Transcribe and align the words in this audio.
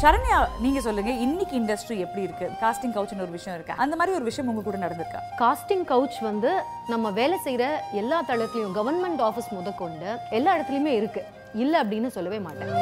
சரண்யா 0.00 0.36
நீங்க 0.64 0.80
சொல்லுங்க 0.84 1.10
இன்னைக்கு 1.24 1.54
இண்டஸ்ட்ரி 1.60 1.96
எப்படி 2.04 2.22
இருக்கு? 2.26 2.46
காஸ்டிங் 2.60 2.94
கவுச்னு 2.96 3.24
ஒரு 3.24 3.34
விஷயம் 3.36 3.56
இருக்கு. 3.56 3.74
அந்த 3.82 3.94
மாதிரி 3.96 4.16
ஒரு 4.16 4.24
விஷயம் 4.28 4.48
உங்க 4.50 4.62
கூட 4.66 4.78
நடந்திருக்கா? 4.84 5.20
காஸ்டிங் 5.40 5.84
கவுச் 5.90 6.16
வந்து 6.28 6.50
நம்ம 6.92 7.10
வேலை 7.18 7.38
செய்கிற 7.46 7.64
எல்லா 8.00 8.18
தளத்திலையும் 8.28 8.76
கவர்மெண்ட் 8.78 9.20
ஆஃபீஸ் 9.28 9.50
முதற்கொண்டு 9.56 10.08
எல்லா 10.38 10.56
இடத்துலையுமே 10.56 10.92
இருக்கு. 11.00 11.22
இல்லை 11.54 11.80
அப்படின்னு 11.82 12.06
சொல்லவே 12.16 12.38
மாட்டேன். 12.46 12.72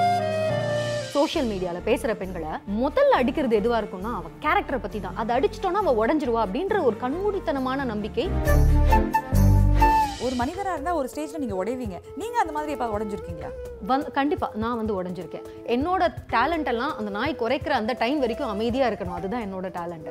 சோஷியல் 1.15 1.49
மீடியாவில் 1.53 1.87
பேசுகிற 1.91 2.15
பெண்களை 2.23 2.53
முதல்ல 2.83 3.21
அடிக்கிறது 3.23 3.57
எதுவாக 3.61 3.81
இருக்கும்னா 3.83 4.13
அவள் 4.21 4.39
கேரக்டரை 4.47 4.81
பற்றி 4.85 5.01
தான் 5.01 5.17
அதை 5.23 5.37
அடிச்சிட்டோன்னா 5.39 5.83
அவள் 5.85 6.01
உடஞ்சிருவா 6.03 6.43
அப்படின்ற 6.47 6.83
ஒரு 6.89 6.97
கண்மூடித்தனமான 7.05 7.85
நம்பிக்கை 7.93 8.27
ஒரு 10.21 10.35
மனிதரா 10.35 10.73
இருந்தா 10.73 10.95
ஒரு 10.95 11.09
ஸ்டேஜ்ல 11.15 11.39
நீங்க 11.39 11.65
உடைவீங்க. 11.65 11.97
நீங்க 12.17 12.39
அந்த 12.39 12.53
மாதிரி 12.53 12.73
எப்ப 12.73 12.99
உடைஞ்சிருக்கீங்களா 12.99 13.51
வந்து 13.87 14.11
கண்டிப்பாக 14.11 14.59
நான் 14.59 14.77
வந்து 14.77 15.03
உடஞ்சிருக்கேன். 15.03 15.45
என்னோட 15.67 16.03
டேலண்ட் 16.33 16.65
எல்லாம் 16.65 16.97
அந்த 16.97 17.11
நாய் 17.11 17.37
குறைக்கிற 17.39 17.69
அந்த 17.69 17.93
டைம் 17.99 18.19
வரைக்கும் 18.19 18.49
அமைதியாக 18.49 18.95
இருக்கணும். 18.95 19.15
அதுதான் 19.15 19.43
என்னோட 19.43 19.69
டேலண்ட் 19.79 20.09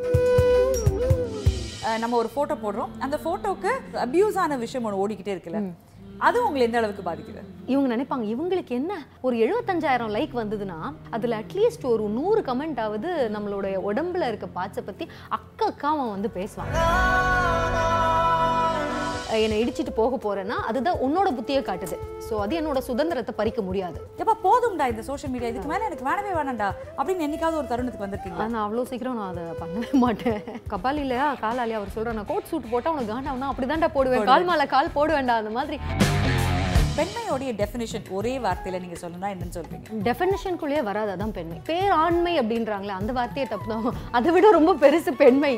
நம்ம 2.00 2.18
ஒரு 2.18 2.30
போட்டோ 2.30 2.54
போடுறோம். 2.54 2.94
அந்த 3.00 3.20
போட்டோக்கு 3.24 3.72
அபியூஸ் 3.94 4.38
ஆன 4.38 4.58
விஷயம் 4.58 4.84
ஒன்று 4.84 5.02
ஓடிக்கிட்டே 5.04 5.34
இருக்குல்ல. 5.36 5.62
அது 6.18 6.44
உங்களை 6.44 6.66
எந்த 6.66 6.78
அளவுக்கு 6.78 7.12
பாதிக்குது? 7.12 7.42
இவங்க 7.66 7.96
நினைப்பாங்க 7.96 8.26
இவங்களுக்கு 8.34 8.70
என்ன? 8.70 8.94
ஒரு 9.22 9.36
எழுபத்தஞ்சாயிரம் 9.38 10.14
லைக் 10.16 10.34
வந்ததுன்னா 10.34 10.78
அதில் 11.10 11.32
அட்லீஸ்ட் 11.32 11.86
ஒரு 11.86 12.04
நூறு 12.10 12.42
கமெண்ட் 12.42 12.80
ஆவது 12.80 13.30
நம்மளுடைய 13.34 13.76
உடம்புல 13.90 14.28
இருக்க 14.28 14.46
பார்ட்ஸை 14.56 14.82
பற்றி 14.86 15.08
அக்க 15.30 15.66
அக்கா 15.66 15.90
அவன் 15.90 16.10
வந்து 16.10 16.30
பேசுவான் 16.34 16.72
அஹ் 16.74 17.37
என்னை 19.44 19.58
இடிச்சிட்டு 19.63 19.94
போக 19.99 20.17
போறேன்னா 20.26 20.58
அதுதான் 20.70 20.99
உன்னோட 21.05 21.27
புத்தியை 21.38 21.62
காட்டுது. 21.70 21.95
ஸோ 22.27 22.34
அது 22.44 22.54
என்னோட 22.59 22.80
சுதந்திரத்தை 22.90 23.34
பறிக்க 23.40 23.62
முடியாது. 23.67 23.98
எப்ப 24.23 24.36
போதும்டா 24.45 24.88
இந்த 24.94 25.03
சோஷியல் 25.09 25.34
மீடியா 25.34 25.52
இதுக்கு 25.52 25.72
மேல 25.72 25.88
எனக்கு 25.90 26.08
வேணவே 26.09 26.31
வேணாம்டா 26.38 26.70
அப்படின்னு 26.98 27.26
என்னைக்காவது 27.27 27.59
ஒரு 27.62 27.70
தருணத்துக்கு 27.72 28.05
வந்திருக்கீங்களா? 28.05 28.47
நான் 28.56 28.66
அவ்வளோ 28.66 28.86
சீக்கிரம் 28.92 29.19
நான் 29.22 29.31
அதை 29.34 29.45
பண்ணவே 29.61 29.92
மாட்டேன். 30.03 30.42
கபாலிலையா 30.73 31.28
காலாலியா 31.44 31.80
அவர் 31.81 31.95
சொல்கிறேன் 31.95 32.19
நான் 32.19 32.31
கோட் 32.34 32.50
சூட் 32.52 32.72
போட்டால் 32.73 32.95
உனக்கு 32.95 33.14
காண்டாவுனா? 33.14 33.52
அப்படி 33.53 33.69
தான்டா 33.73 33.92
போடுவேன். 33.97 34.30
கால் 34.31 34.50
மேலே 34.52 34.67
கால் 34.75 34.95
போடுவேன்டா 34.97 35.38
அந்த 35.44 35.53
மாதிரி. 35.59 35.80
பெண்மையோடைய 37.00 37.52
டெஃபினிஷன் 37.62 38.06
ஒரே 38.17 38.31
வார்த்தையில 38.45 38.78
நீங்க 38.84 38.97
சொல்லணும்னா 39.02 39.30
என்னன்னு 39.34 39.56
சொல்றீங்க? 39.58 40.02
டெஃபினேஷனுக்குள்ளேயே 40.08 40.81
வராது 40.88 41.12
அதான் 41.16 41.34
பெண்மை. 41.36 41.58
பேர் 41.72 41.94
ஆண்மை 42.03 42.34
அப்படின்றாங்களே 42.41 42.95
அந்த 43.00 43.14
வார்த்தையே 43.19 43.47
தப்பு 43.52 43.69
தான். 43.73 44.00
அதை 44.19 44.31
விட 44.36 44.50
ரொம்ப 44.59 44.73
பெருசு 44.84 45.12
பெண்மை. 45.23 45.53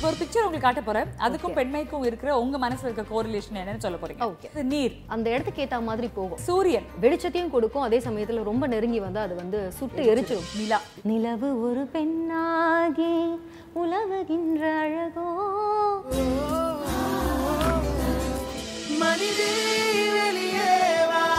இப்போ 0.00 0.12
ஒரு 0.12 0.24
பிக்சர் 0.24 0.44
உங்களுக்கு 0.44 0.68
காட்ட 0.68 0.80
போறேன். 0.80 1.08
அதுக்கும் 1.18 1.54
பெண்மைக்கும் 1.54 2.02
இருக்கிற 2.02 2.38
உங்க 2.38 2.58
மனசுல 2.58 2.86
இருக்க 2.88 3.02
கோரிலேஷன் 3.10 3.56
என்னன்னு 3.62 3.78
சொல்ல 3.78 3.98
போறீங்க. 4.02 4.34
இது 4.44 4.64
நீர். 4.64 4.94
அந்த 5.06 5.30
இடத்துக்கு 5.30 5.62
ஏற்ற 5.62 5.80
மாதிரி 5.80 6.08
போகும். 6.14 6.38
சூரியன். 6.38 6.82
வெளிச்சத்தையும் 7.00 7.50
கொடுக்கும். 7.50 7.82
அதே 7.82 7.98
சமயத்துல 7.98 8.42
ரொம்ப 8.42 8.66
நெருங்கி 8.66 9.00
வந்து 9.00 9.20
அது 9.20 9.34
வந்து 9.34 9.72
சுட்டு 9.72 10.02
எரிச்சிடும் 10.02 10.58
நிலா. 10.58 10.80
நிலவு 11.02 11.48
ஒரு 11.70 11.82
பெண்ணாகி 11.92 13.38
உலவுகின்ற 13.74 14.62
அழகோ. 14.84 15.26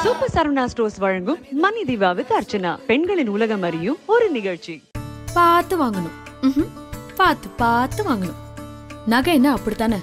சூப்பர் 0.04 0.34
சரவணா 0.36 0.66
ஸ்டோர்ஸ் 0.66 0.98
வழங்கும் 0.98 1.40
மணி 1.52 1.84
தீபா 1.84 2.16
வித் 2.16 2.32
அர்ச்சனா. 2.32 2.78
பெண்களின் 2.86 3.28
உலகம் 3.28 3.62
அறியும் 3.62 3.98
ஒரு 4.06 4.30
நிகழ்ச்சி. 4.30 4.84
பார்த்து 5.34 5.84
வாங்கணும். 5.84 6.18
பார்த்து 7.16 7.50
பார்த்து 7.50 8.04
வாங்கணும். 8.04 8.40
நகை 9.08 9.34
என்ன 9.34 9.54
அப்படித்தானே? 9.54 10.00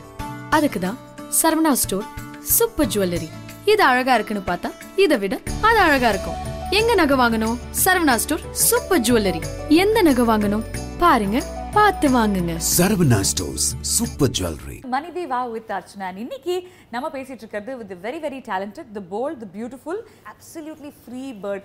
அதுக்கு 0.50 0.80
தான் 0.80 0.98
சரவணா 1.42 1.72
ஸ்டோர் 1.72 2.06
சூப்பர் 2.42 2.86
ஜுவல்லரி. 2.86 3.28
இது 3.64 3.82
அழகா 3.82 4.14
இருக்குன்னு 4.14 4.42
பார்த்தா 4.46 4.70
இதை 4.96 5.18
விட 5.18 5.40
அது 5.60 5.78
அழகா 5.78 6.08
இருக்கும். 6.08 6.38
எங்க 6.70 6.94
நகை 6.94 7.16
வாங்கணும்? 7.18 7.58
Saravana 7.84 8.16
store 8.16 8.40
super 8.52 9.00
jewellery. 9.00 9.40
எந்த 9.68 10.02
நகை 10.02 10.24
வாங்கணும்? 10.24 10.64
பாருங்க 10.98 11.56
பார்த்து 11.74 12.08
வாங்குங்க. 12.08 12.52
Saravana 12.76 13.20
Stores 13.30 13.64
Super 13.96 14.28
Jewelry. 14.38 14.82
மனிதி 14.94 15.26
வா 15.26 15.44
வித் 15.44 15.72
அர்ச்சனா 15.76 16.16
இன்னைக்கு 16.16 16.54
நம்ம 16.90 17.08
பேசிட்டு 17.08 17.42
இருக்கிறது 17.44 17.76
with 17.76 17.92
very 18.04 18.18
very 18.24 18.38
talented 18.48 18.90
the 18.96 19.00
bold 19.10 19.38
the 19.38 19.48
beautiful 19.58 20.00
absolutely 20.32 20.92
free 21.02 21.32
bird 21.42 21.64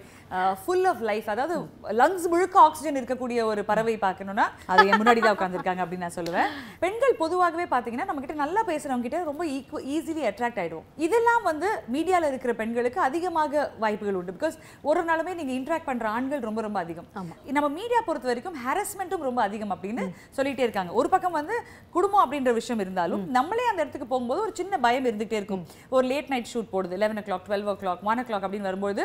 full 0.64 0.86
of 0.92 1.02
life 1.10 1.28
அதாவது 1.34 1.56
லங்ஸ் 2.00 2.26
முழுக்க 2.32 2.56
ஆக்சிஜன் 2.68 2.98
இருக்கக்கூடிய 3.00 3.40
ஒரு 3.52 3.62
பறவை 3.70 3.96
பார்க்கணும்னா 4.04 4.46
அது 4.72 4.86
என் 4.90 5.00
முன்னாடி 5.02 5.22
தான் 5.26 5.36
உட்காந்துருக்காங்க 5.38 5.82
அப்படின்னு 5.84 6.06
நான் 6.06 6.16
சொல்லுவேன். 6.18 6.48
பெண்கள் 6.84 7.14
பொதுவாகவே 7.22 7.66
பார்த்தீங்கன்னா 7.74 8.08
நம்ம 8.10 8.22
கிட்ட 8.24 8.38
நல்லா 8.44 8.62
பேசுறவங்க 8.70 9.06
கிட்ட 9.08 9.20
ரொம்ப 9.32 9.44
ஈக்குவ 9.56 9.82
ஈஸிலி 9.96 10.24
அட்ராக்ட் 10.30 10.60
ஆயிடுவோம். 10.64 10.88
இதெல்லாம் 11.08 11.44
வந்து 11.50 11.70
மீடியால 11.96 12.32
இருக்கிற 12.32 12.54
பெண்களுக்கு 12.62 13.02
அதிகமாக 13.08 13.66
வாய்ப்புகள் 13.84 14.18
உண்டு. 14.22 14.36
பிகாஸ் 14.38 14.58
ஒரு 14.92 15.04
நாளுமே 15.10 15.36
நீங்க 15.40 15.54
இன்ட்ராக்ட் 15.60 15.90
பண்ற 15.90 16.08
ஆண்கள் 16.16 16.44
ரொம்ப 16.48 16.62
ரொம்ப 16.68 16.80
அதிகம். 16.86 17.08
நம்ம 17.58 17.70
மீடியா 17.80 18.02
பொறுத்த 18.08 18.32
வரைக்கும் 18.32 18.58
ஹாரஸ்மெண்ட்டும் 18.66 19.28
ரொம்ப 19.30 19.42
அதிகம் 19.48 19.74
அப்படின்னு 19.76 20.06
சொல்லிட்டே 20.40 20.66
இருக்காங்க. 20.68 20.94
ஒரு 21.02 21.12
பக்கம் 21.16 21.38
வந்து 21.40 21.58
குடும்பம் 21.98 22.24
அப்படின்ற 22.26 22.54
விஷயம் 22.60 22.84
இருந்தாலும் 22.86 23.24
நம்மளே 23.38 23.68
அந்த 23.72 23.80
இடத்துக்கு 23.84 24.10
போகும்போது 24.14 24.44
ஒரு 24.48 24.56
சின்ன 24.62 24.82
பயம் 24.88 25.08
இருந்துகிட்டே 25.10 25.40
இருக்கும். 25.42 25.64
ஒரு 25.96 26.06
லேட் 26.14 26.32
நைட் 26.34 26.52
ஷூட் 26.54 26.74
போடுது 26.76 27.02
eleven 27.04 27.22
o'clock 27.30 27.48
twelve 27.48 27.68
o'clock 27.84 28.04
one 28.12 28.22
o'clock 28.32 28.46
அப்படின்னு 28.48 28.70
வரும்போது 28.72 29.02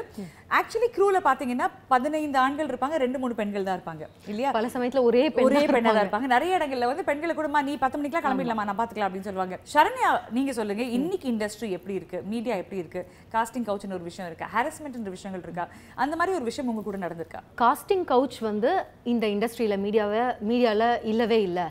ஆக்சுவலி 0.58 0.90
க்ரூல 1.18 1.26
பாத்தீங்கன்னா 1.28 1.66
பதினைந்து 1.92 2.38
ஆண்கள் 2.42 2.70
இருப்பாங்க 2.70 2.96
ரெண்டு 3.04 3.18
மூணு 3.22 3.34
பெண்கள் 3.40 3.66
தான் 3.68 3.76
இருப்பாங்க. 3.78 4.04
இல்லையா? 4.30 4.50
பல 4.56 4.66
சமயத்துல 4.74 5.02
ஒரே 5.08 5.22
ஒரே 5.44 5.56
தான் 5.58 5.74
பெண்ணா 5.76 5.92
தான் 5.96 6.04
இருப்பாங்க. 6.04 6.28
நிறைய 6.34 6.58
இடங்கள்ல 6.58 6.88
வந்து 6.90 7.04
பெண்களை 7.10 7.32
கூடமா 7.38 7.60
நீ 7.68 7.72
பத்து 7.84 7.98
மணிக்கெல்லாம் 7.98 8.26
கிளம்பிடலாமா? 8.26 8.66
நான் 8.68 8.78
பாத்துக்கலாம் 8.80 9.08
அப்படின்னு 9.08 9.28
சொல்லுவாங்க. 9.28 9.58
சரண்யா 9.74 10.10
நீங்க 10.36 10.52
சொல்லுங்க 10.58 10.84
இன்னைக்கு 10.98 11.28
இண்டஸ்ட்ரி 11.32 11.70
எப்படி 11.78 11.94
இருக்கு? 12.00 12.20
மீடியா 12.32 12.56
எப்படி 12.62 12.80
இருக்கு? 12.84 13.02
காஸ்டிங் 13.34 13.68
கவுச்னு 13.68 13.98
ஒரு 13.98 14.08
விஷயம் 14.10 14.28
இருக்கா? 14.30 14.48
ஹாரஸ்மெண்ட் 14.56 15.14
விஷயங்கள் 15.16 15.44
இருக்கா? 15.48 15.66
அந்த 16.04 16.14
மாதிரி 16.16 16.36
ஒரு 16.38 16.46
விஷயம் 16.50 16.70
உங்க 16.72 16.82
கூட 16.88 16.98
நடந்திருக்கா? 17.06 17.42
காஸ்டிங் 17.64 18.06
கவுச் 18.14 18.40
வந்து 18.50 18.72
இந்த 19.12 19.26
இண்டஸ்ட்ரியில் 19.34 19.82
மீடியாவை 19.86 20.24
மீடியாவில் 20.50 20.88
இல்லவே 21.12 21.40
இல்லை. 21.42 21.68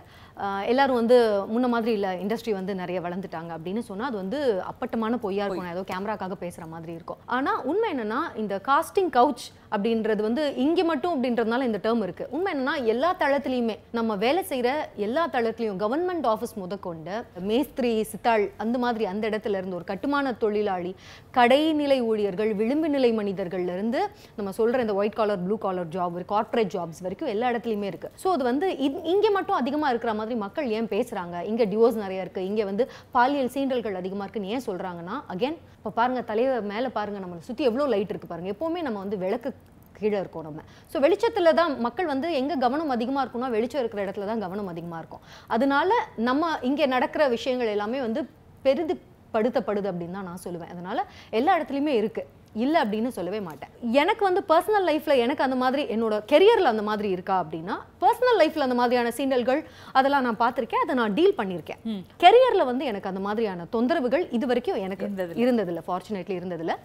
எல்லாரும் 0.71 0.99
வந்து 1.01 1.17
முன்ன 1.53 1.67
மாதிரி 1.73 1.91
இல்லை 1.97 2.11
இண்டஸ்ட்ரி 2.23 2.53
வந்து 2.57 2.73
நிறைய 2.81 2.97
வளர்ந்துட்டாங்க 3.05 3.51
அப்படின்னு 3.57 3.81
சொன்னால் 3.89 4.09
அது 4.11 4.17
வந்து 4.23 4.39
அப்பட்டமான 4.71 5.17
பொய்யா 5.23 5.45
இருக்கும் 5.45 5.67
நான் 5.67 5.75
ஏதோ 5.77 5.85
கேமராக்காக 5.91 6.35
பேசுகிற 6.43 6.65
மாதிரி 6.73 6.91
இருக்கும். 6.97 7.21
ஆனால் 7.37 7.61
உண்மை 7.71 7.87
என்னன்னா 7.93 8.19
இந்த 8.41 8.55
காஸ்டிங் 8.69 9.11
கவுச் 9.17 9.45
அப்படின்றது 9.75 10.21
வந்து 10.27 10.43
இங்கே 10.65 10.83
மட்டும் 10.89 11.13
அப்படின்றதுனால 11.13 11.65
இந்த 11.69 11.79
டேர்ம் 11.85 12.03
இருக்குது 12.07 12.29
உண்மை 12.35 12.49
என்னன்னா 12.53 12.75
எல்லா 12.93 13.09
தளத்துலையுமே 13.21 13.75
நம்ம 13.97 14.15
வேலை 14.25 14.43
செய்கிற 14.51 14.69
எல்லா 15.07 15.23
தளத்துலையும் 15.35 15.79
கவர்மெண்ட் 15.83 16.27
ஆஃபீஸ் 16.33 16.55
முதற்கொண்டு 16.63 17.15
மேஸ்திரி 17.49 17.91
சித்தாள் 18.11 18.45
அந்த 18.65 18.77
மாதிரி 18.85 19.05
அந்த 19.13 19.23
இடத்துல 19.31 19.59
இருந்து 19.59 19.77
ஒரு 19.79 19.87
கட்டுமான 19.91 20.33
தொழிலாளி 20.43 20.93
கடைநிலை 21.39 21.99
ஊழியர்கள் 22.11 22.53
விளிம்பு 22.61 22.91
நிலை 22.95 23.11
மனிதர்கள்ல 23.19 23.73
இருந்து 23.77 23.99
நம்ம 24.37 24.53
சொல்ற 24.59 24.85
இந்த 24.85 24.95
white 25.01 25.19
collar 25.19 25.43
blue 25.47 25.57
collar 25.65 25.91
job 25.97 26.21
corporate 26.33 26.71
jobs 26.75 27.03
வரைக்கும் 27.07 27.33
எல்லா 27.33 27.49
இடத்துலையுமே 27.53 27.89
இருக்கு. 27.91 28.11
ஸோ 28.23 28.27
அது 28.35 28.43
வந்து 28.51 28.69
இங்க 29.15 29.27
மட்டும் 29.37 29.59
அதிகமா 29.61 29.89
இருக்கிற 29.93 30.13
மாதிரி 30.13 30.25
மக்கள் 30.43 30.67
ஏன் 30.77 30.89
பேசுகிறாங்க 30.93 31.35
இங்கே 31.51 31.65
டிவோர்ஸ் 31.71 31.97
நிறைய 32.03 32.25
இருக்கு. 32.25 32.41
இங்கே 32.49 32.63
வந்து 32.69 32.83
பாலியல் 33.15 33.51
சீண்டல்கள் 33.55 33.99
அதிகமாக 34.01 34.25
இருக்குன்னு 34.25 34.51
ஏன் 34.55 34.65
சொல்றாங்கன்னா 34.67 35.15
அகைன் 35.33 35.57
இப்போ 35.77 35.91
பாருங்க 35.99 36.21
தலைவர் 36.29 36.69
மேலே 36.73 36.91
பாருங்க 36.99 37.19
நம்ம 37.23 37.41
சுற்றி 37.49 37.65
எவ்வளோ 37.71 37.87
லைட் 37.93 38.13
இருக்கு 38.13 38.31
பாருங்க. 38.31 38.51
எப்போவுமே 38.55 38.81
நம்ம 38.87 38.99
வந்து 39.05 39.17
விளக்கு 39.25 39.51
கீழே 39.99 40.17
இருக்கோம் 40.23 40.47
நம்ம. 40.47 40.63
ஸோ 40.93 40.97
வெளிச்சத்தில் 41.03 41.57
தான் 41.59 41.71
மக்கள் 41.85 42.09
வந்து 42.13 42.27
எங்கே 42.39 42.55
கவனம் 42.63 42.91
அதிகமாக 42.95 43.23
இருக்கும்னா 43.23 43.51
வெளிச்சம் 43.55 43.81
இருக்கிற 43.83 44.01
இடத்துல 44.05 44.27
தான் 44.31 44.43
கவனம் 44.45 44.71
அதிகமாக 44.73 45.01
இருக்கும். 45.01 45.23
அதனால 45.55 45.91
நம்ம 46.29 46.49
இங்கே 46.69 46.87
நடக்கிற 46.95 47.23
விஷயங்கள் 47.35 47.73
எல்லாமே 47.75 48.01
வந்து 48.07 48.23
பெரிது 48.65 48.95
படுத்தப்படுது 49.35 49.87
அப்படின்னு 49.91 50.17
தான் 50.17 50.27
நான் 50.29 50.43
சொல்லுவேன். 50.43 50.69
அதனால 50.73 50.99
எல்லா 51.37 51.55
இடத்துலையுமே 51.57 51.93
இருக்குது 52.01 52.27
இல்லை 52.63 52.79
அப்படின்னு 52.83 53.09
சொல்லவே 53.17 53.39
மாட்டேன். 53.47 53.71
எனக்கு 54.01 54.23
வந்து 54.27 54.41
பர்சனல் 54.51 54.85
லைஃப்பில் 54.89 55.21
எனக்கு 55.25 55.45
அந்த 55.45 55.57
மாதிரி 55.63 55.83
என்னோட 55.95 56.15
கெரியரில் 56.31 56.71
அந்த 56.71 56.83
மாதிரி 56.89 57.09
இருக்கா 57.15 57.35
அப்படின்னா 57.43 57.75
பர்சனல் 58.03 58.39
லைஃப்பில் 58.41 58.65
அந்த 58.67 58.77
மாதிரியான 58.79 59.11
சீண்டல்கள் 59.17 59.61
அதெல்லாம் 59.99 60.25
நான் 60.27 60.39
பார்த்துருக்கேன் 60.43 60.83
அதை 60.85 60.95
நான் 61.01 61.15
டீல் 61.17 61.35
பண்ணியிருக்கேன். 61.39 61.81
கெரியரில் 62.23 62.67
வந்து 62.71 62.85
எனக்கு 62.91 63.11
அந்த 63.11 63.21
மாதிரியான 63.27 63.67
தொந்தரவுகள் 63.75 64.25
இது 64.37 64.45
வரைக்கும் 64.51 64.79
எனக்கு 64.85 65.05
இருந்ததில்ல. 65.45 65.83
ஃபார்ச்சுனேட்லி 65.87 66.35
இருந்ததில்ல. 66.39 66.75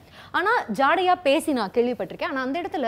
ஆனால் 0.40 0.60
ஜாடையாக 0.80 1.18
பேசி 1.28 1.52
நான் 1.60 1.74
கேள்விப்பட்டிருக்கேன். 1.76 2.32
ஆனால் 2.32 2.44
அந்த 2.46 2.56
இடத்துல 2.62 2.86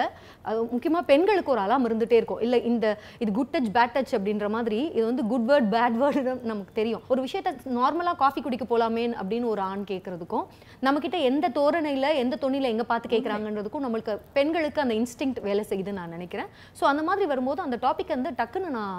முக்கியமாக 0.72 1.04
பெண்களுக்கு 1.12 1.54
ஒரு 1.56 1.62
அலாம் 1.66 1.86
இருந்துகிட்டே 1.88 2.18
இருக்கும். 2.20 2.42
இல்லை 2.46 2.60
இந்த 2.72 2.86
இது 3.22 3.30
குட் 3.38 3.52
டச் 3.54 3.70
பேட் 3.78 3.94
டச் 3.96 4.14
அப்படின்ற 4.18 4.48
மாதிரி 4.56 4.80
இது 4.96 5.06
வந்து 5.10 5.24
குட் 5.32 5.48
வேர்ட் 5.50 5.70
பேட் 5.76 5.98
வேர்டு 6.02 6.34
நமக்கு 6.50 6.72
தெரியும். 6.80 7.02
ஒரு 7.14 7.20
விஷயத்த 7.26 7.74
நார்மலாக 7.80 8.16
காஃபி 8.24 8.40
குடிக்க 8.46 8.66
போலாமே 8.72 9.06
அப்படின்னு 9.22 9.52
ஒரு 9.54 9.62
ஆண் 9.70 9.84
கேட்குறதுக்கும் 9.92 10.46
நம்மக்கிட்ட 10.86 11.18
எந்த 11.30 11.52
தோரணையில் 11.58 12.10
எந்த 12.22 12.38
தொனியில் 12.44 12.72
எங்கே 12.74 12.86
பார்த்து 12.92 13.12
கேட்குறாங்கன்றதுக்கும் 13.14 13.86
நம்மளுக்கு 13.86 14.14
பெண்களுக்கு 14.38 14.84
அந்த 14.86 14.96
இன்ஸ்டிங்க்ட் 15.00 15.42
வேலை 15.48 15.64
செய்யுதுன்னு 15.70 16.00
நான் 16.00 16.14
நினைக்கிறேன். 16.16 16.50
ஸோ 16.80 16.84
அந்த 16.92 17.04
மாதிரி 17.10 17.26
வரும்போது 17.32 17.66
அந்த 17.66 17.78
டாபிக் 17.86 18.16
வந்து 18.16 18.32
டக்குன்னு 18.40 18.70
நான் 18.78 18.98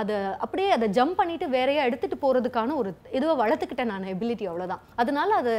அதை 0.00 0.16
அப்படியே 0.44 0.70
அதை 0.78 0.88
ஜம்ப் 0.98 1.18
பண்ணிட்டு 1.20 1.48
வேறையா 1.58 1.84
எடுத்துட்டு 1.90 2.18
போகிறதுக்கான 2.24 2.74
ஒரு 2.80 2.92
இதுவை 3.18 3.36
வளர்த்துக்கிட்டேன் 3.44 3.92
நான் 3.94 4.10
எபிலிட்டி 4.14 4.46
அவ்வளோதான் 4.50 4.84
அதனால 5.02 5.30
அதை 5.42 5.54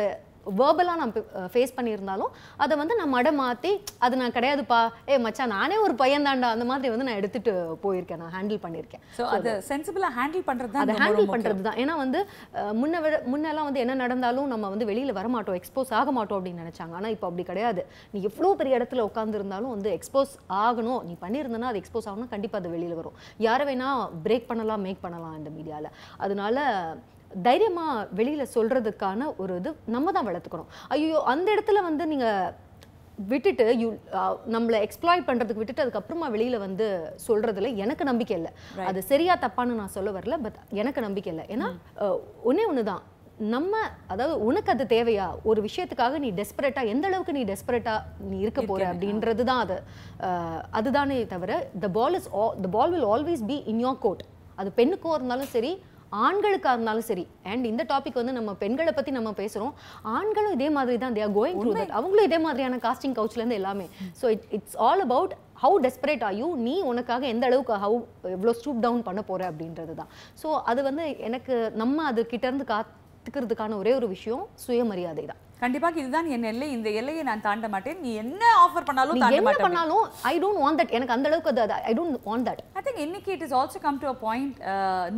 வேர்பலாக 0.60 0.98
நான் 1.02 1.14
ஃபேஸ் 1.54 1.74
பண்ணியிருந்தாலும் 1.78 2.32
அதை 2.64 2.74
வந்து 2.82 2.98
நான் 3.00 3.12
மட 3.16 3.32
மாற்றி 3.42 3.72
அது 4.06 4.20
நான் 4.22 4.36
கிடையாதுப்பா. 4.38 4.80
ஏ 5.10 5.18
மச்சான் 5.26 5.54
நானே 5.56 5.78
ஒரு 5.86 5.96
பையன் 6.02 6.28
தாண்டா 6.28 6.50
அந்த 6.56 6.66
மாதிரி 6.72 6.92
வந்து 6.94 7.08
நான் 7.08 7.20
எடுத்துட்டு 7.22 7.54
போயிருக்கேன் 7.84 8.22
நான் 8.24 8.34
ஹேண்டில் 8.38 8.62
பண்ணியிருக்கேன். 8.66 9.04
சோ 9.18 9.26
அது 9.36 9.52
சென்சிபிளா 9.70 10.12
ஹேண்டில் 10.18 10.46
பண்றது 10.50 10.74
தான் 10.76 10.86
அதை 10.86 10.96
ஹேண்டில் 11.02 11.22
ரொம்ப 11.22 11.36
பண்றது 11.36 11.62
தான். 11.68 11.78
ஏன்னா 11.84 11.96
வந்து 12.04 12.22
முன்ன 12.82 13.02
விட 13.06 13.22
முன்னெல்லாம் 13.34 13.68
வந்து 13.70 13.84
என்ன 13.86 14.00
நடந்தாலும் 14.04 14.50
நம்ம 14.54 14.70
வந்து 14.74 14.90
வெளியில 14.92 15.18
வர 15.20 15.30
மாட்டோம் 15.36 15.60
எக்ஸ்போஸ் 15.62 15.94
ஆக 16.02 16.12
மாட்டோம் 16.18 16.40
அப்படின்னு 16.40 16.64
நினைச்சாங்க. 16.64 16.96
ஆனா 17.00 17.14
இப்போ 17.16 17.28
அப்படி 17.30 17.46
கிடையாது. 17.52 17.84
நீ 18.14 18.22
எவ்வளோ 18.32 18.52
பெரிய 18.62 18.80
இடத்துல 18.80 19.08
உட்காந்துருந்தாலும் 19.10 19.74
வந்து 19.76 19.92
எக்ஸ்போஸ் 20.00 20.34
ஆகணும். 20.66 21.02
நீ 21.10 21.16
பண்ணியிருந்தனா 21.26 21.72
அது 21.72 21.82
எக்ஸ்போஸ் 21.84 22.10
ஆகணும் 22.12 22.34
கண்டிப்பா 22.36 22.60
அது 22.62 22.76
வெளியில 22.76 23.00
வரும். 23.00 23.18
யாரை 23.48 23.66
வேணா 23.72 23.90
பிரேக் 24.28 24.50
பண்ணலாம் 24.52 24.86
மேக் 24.88 25.04
பண்ணலாம் 25.06 25.38
இந்த 25.40 25.52
மீடியால 25.58 25.90
அதனால 26.26 26.66
தைரியமா 27.48 27.86
வெளியில 28.20 28.46
சொல்றதுக்கான 28.56 29.30
ஒரு 29.44 29.56
இது 29.62 29.72
நம்ம 29.96 30.12
தான் 30.18 30.28
வளர்த்துக்கணும். 30.30 30.72
ஐயோ 30.96 31.22
அந்த 31.34 31.48
இடத்துல 31.56 31.82
வந்து 31.90 32.06
நீங்க 32.14 32.28
விட்டுட்டு 33.32 33.66
யூ 33.82 33.88
நம்மளை 34.54 34.78
எக்ஸ்ப்ளாய்ட் 34.86 35.28
பண்றதுக்கு 35.30 35.62
விட்டுட்டு 35.62 35.84
அதுக்கப்புறமா 35.84 36.28
வெளியில 36.36 36.60
வந்து 36.66 36.86
சொல்றதுல 37.26 37.70
எனக்கு 37.84 38.04
நம்பிக்கை 38.10 38.36
இல்லை. 38.40 38.52
அது 38.90 39.00
சரியா 39.12 39.34
தப்பான்னு 39.46 39.80
நான் 39.82 39.96
சொல்ல 39.98 40.12
வரல 40.18 40.38
பட் 40.46 40.60
எனக்கு 40.82 41.02
நம்பிக்கை 41.08 41.32
இல்லை. 41.34 41.46
ஏன்னா 41.56 41.68
ஒண்ணே 42.52 42.66
ஒன்று 42.72 42.84
தான். 42.92 43.04
நம்ம 43.54 43.76
அதாவது 44.14 44.34
உனக்கு 44.48 44.72
அது 44.74 44.86
தேவையா? 44.96 45.28
ஒரு 45.50 45.60
விஷயத்துக்காக 45.68 46.18
நீ 46.24 46.30
டெஸ்பரேட்டா 46.40 46.82
எந்த 46.94 47.06
அளவுக்கு 47.10 47.36
நீ 47.38 47.44
டெஸ்பரேட்டா 47.52 47.96
நீ 48.32 48.36
இருக்க 48.46 48.62
போற 48.72 48.82
அப்படின்றது 48.92 49.44
தான் 49.52 49.62
அது. 49.66 49.78
அதுதானே 50.80 51.18
தவிர 51.34 51.54
the 51.86 51.90
ball 52.00 52.18
is 52.20 52.30
the 52.66 52.70
ball 52.76 52.94
will 52.96 53.08
always 53.14 53.44
be 53.52 53.58
in 53.74 53.82
your 53.86 54.04
court 54.06 54.24
அது 54.62 54.72
பெண்ணுக்கோ 54.82 55.14
இருந்தாலும் 55.18 55.52
சரி 55.56 55.72
ஆண்களுக்கா 56.26 56.72
இருந்தாலும் 56.76 57.06
சரி 57.10 57.26
அண்ட் 57.52 57.66
இந்த 57.72 57.84
டாபிக் 57.92 58.18
வந்து 58.22 58.34
நம்ம 58.38 58.52
பெண்களை 58.64 58.92
பத்தி 58.96 59.12
நம்ம 59.18 59.30
பேசுறோம். 59.42 59.74
ஆண்களும் 60.18 60.56
இதே 60.58 60.70
மாதிரி 60.78 60.98
தான் 61.04 61.16
they 61.18 61.24
are 61.26 61.36
going 61.38 61.60
through 61.62 61.74
that 61.80 61.94
அவங்களும் 62.00 62.28
இதே 62.30 62.40
மாதிரியான 62.46 62.80
காஸ்டிங் 62.86 63.16
கவுச்ல 63.20 63.42
இருந்து 63.42 63.60
எல்லாமே. 63.62 63.86
So 64.22 64.26
it 64.36 64.46
it's 64.58 64.78
all 64.88 65.04
about 65.08 65.36
how 65.64 65.78
desperate 65.86 66.26
are 66.30 66.38
you 66.42 66.48
நீ 66.68 66.76
உனக்காக 66.92 67.26
எந்த 67.34 67.46
அளவுக்கு 67.50 67.78
ஹவு 67.86 68.00
எவ்வளோ 68.38 68.54
ஸ்டூப் 68.62 68.84
டவுன் 68.88 69.06
பண்ண 69.10 69.24
போற 69.30 69.52
அப்படின்றது 69.52 69.96
தான். 70.02 70.12
ஸோ 70.42 70.50
அது 70.72 70.82
வந்து 70.90 71.06
எனக்கு 71.30 71.56
நம்ம 71.84 72.06
அது 72.12 72.24
கிட்ட 72.34 72.46
இருந்து 72.52 72.68
காத்துக்கிறதுக்கான 72.74 73.78
ஒரே 73.84 73.94
ஒரு 74.00 74.10
விஷயம் 74.16 74.44
சுயமரியாதை 74.66 75.26
தான். 75.32 75.42
கண்டிப்பாக 75.64 76.00
இதுதான் 76.02 76.28
என் 76.36 76.46
எல்லை. 76.52 76.68
இந்த 76.76 76.90
எல்லையை 77.00 77.24
நான் 77.30 77.44
தாண்ட 77.48 77.66
மாட்டேன். 77.74 77.98
நீ 78.04 78.12
என்ன 78.22 78.44
ஆஃபர் 78.64 78.86
பண்ணாலும் 78.90 79.20
தாண்ட 79.24 79.38
என்ன 79.38 79.46
மாட்டேன். 79.48 79.66
பண்ணாலும் 79.66 80.06
ஐ 80.30 80.34
டோன்ட் 80.44 80.62
வாண்ட் 80.64 80.80
தட் 80.82 80.94
எனக்கு 80.98 81.14
அந்த 81.16 81.28
அளவுக்கு 81.30 81.52
அது 81.54 81.76
I 81.90 81.94
don't 82.00 82.18
want 82.30 82.46
that 82.50 82.62
I 82.78 82.82
think 82.88 83.02
இன்னைக்கு 83.06 83.32
it 83.36 83.44
is 83.48 83.56
also 83.60 83.82
come 83.86 84.00
to 84.04 84.08
a 84.14 84.16
point 84.26 84.56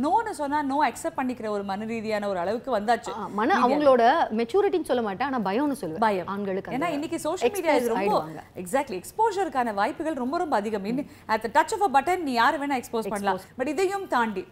நோன்னு 0.04 0.34
சொன்னா 0.40 0.58
நோ 0.72 0.78
அக்செப்ட் 0.88 1.18
பண்ணிக்கிற 1.20 1.48
ஒரு 1.56 1.64
மன 1.70 1.86
ரீதியான 1.92 2.28
ஒரு 2.32 2.40
அளவுக்கு 2.44 2.70
வந்தாச்சு. 2.78 3.14
மன 3.40 3.56
அவங்களோட 3.66 4.02
மெச்சூரிட்டின்னு 4.40 4.90
சொல்ல 4.90 5.04
மாட்டேன் 5.08 5.28
ஆனா 5.28 5.40
பயம்னு 5.48 5.78
சொல்லுவேன் 5.82 6.04
பயம். 6.06 6.28
ஆண்களுக்கு 6.34 6.74
ஏன்னா 6.78 6.90
இன்னைக்கு 6.96 7.20
சோஷியல் 7.26 7.54
மீடியா 7.56 7.76
ரொம்ப. 7.94 8.18
எக்ஸாக்ட்லி 8.64 8.98
எக்ஸ்போஷருக்கான 9.00 9.74
வாய்ப்புகள் 9.80 10.20
ரொம்ப 10.22 10.42
ரொம்ப 10.44 10.56
அதிகம். 10.62 10.90
At 11.34 11.48
touch 11.56 11.74
of 11.78 11.86
a 11.88 11.90
button 11.96 12.24
நீ 12.28 12.34
யார் 12.40 12.60
வேணா 12.64 12.78
எக்ஸ்போஸ் 12.82 13.10
பண்ணலாம். 13.14 13.40
பட் 13.60 13.72
இதையும் 13.74 14.06
தாண்டி 14.14 14.44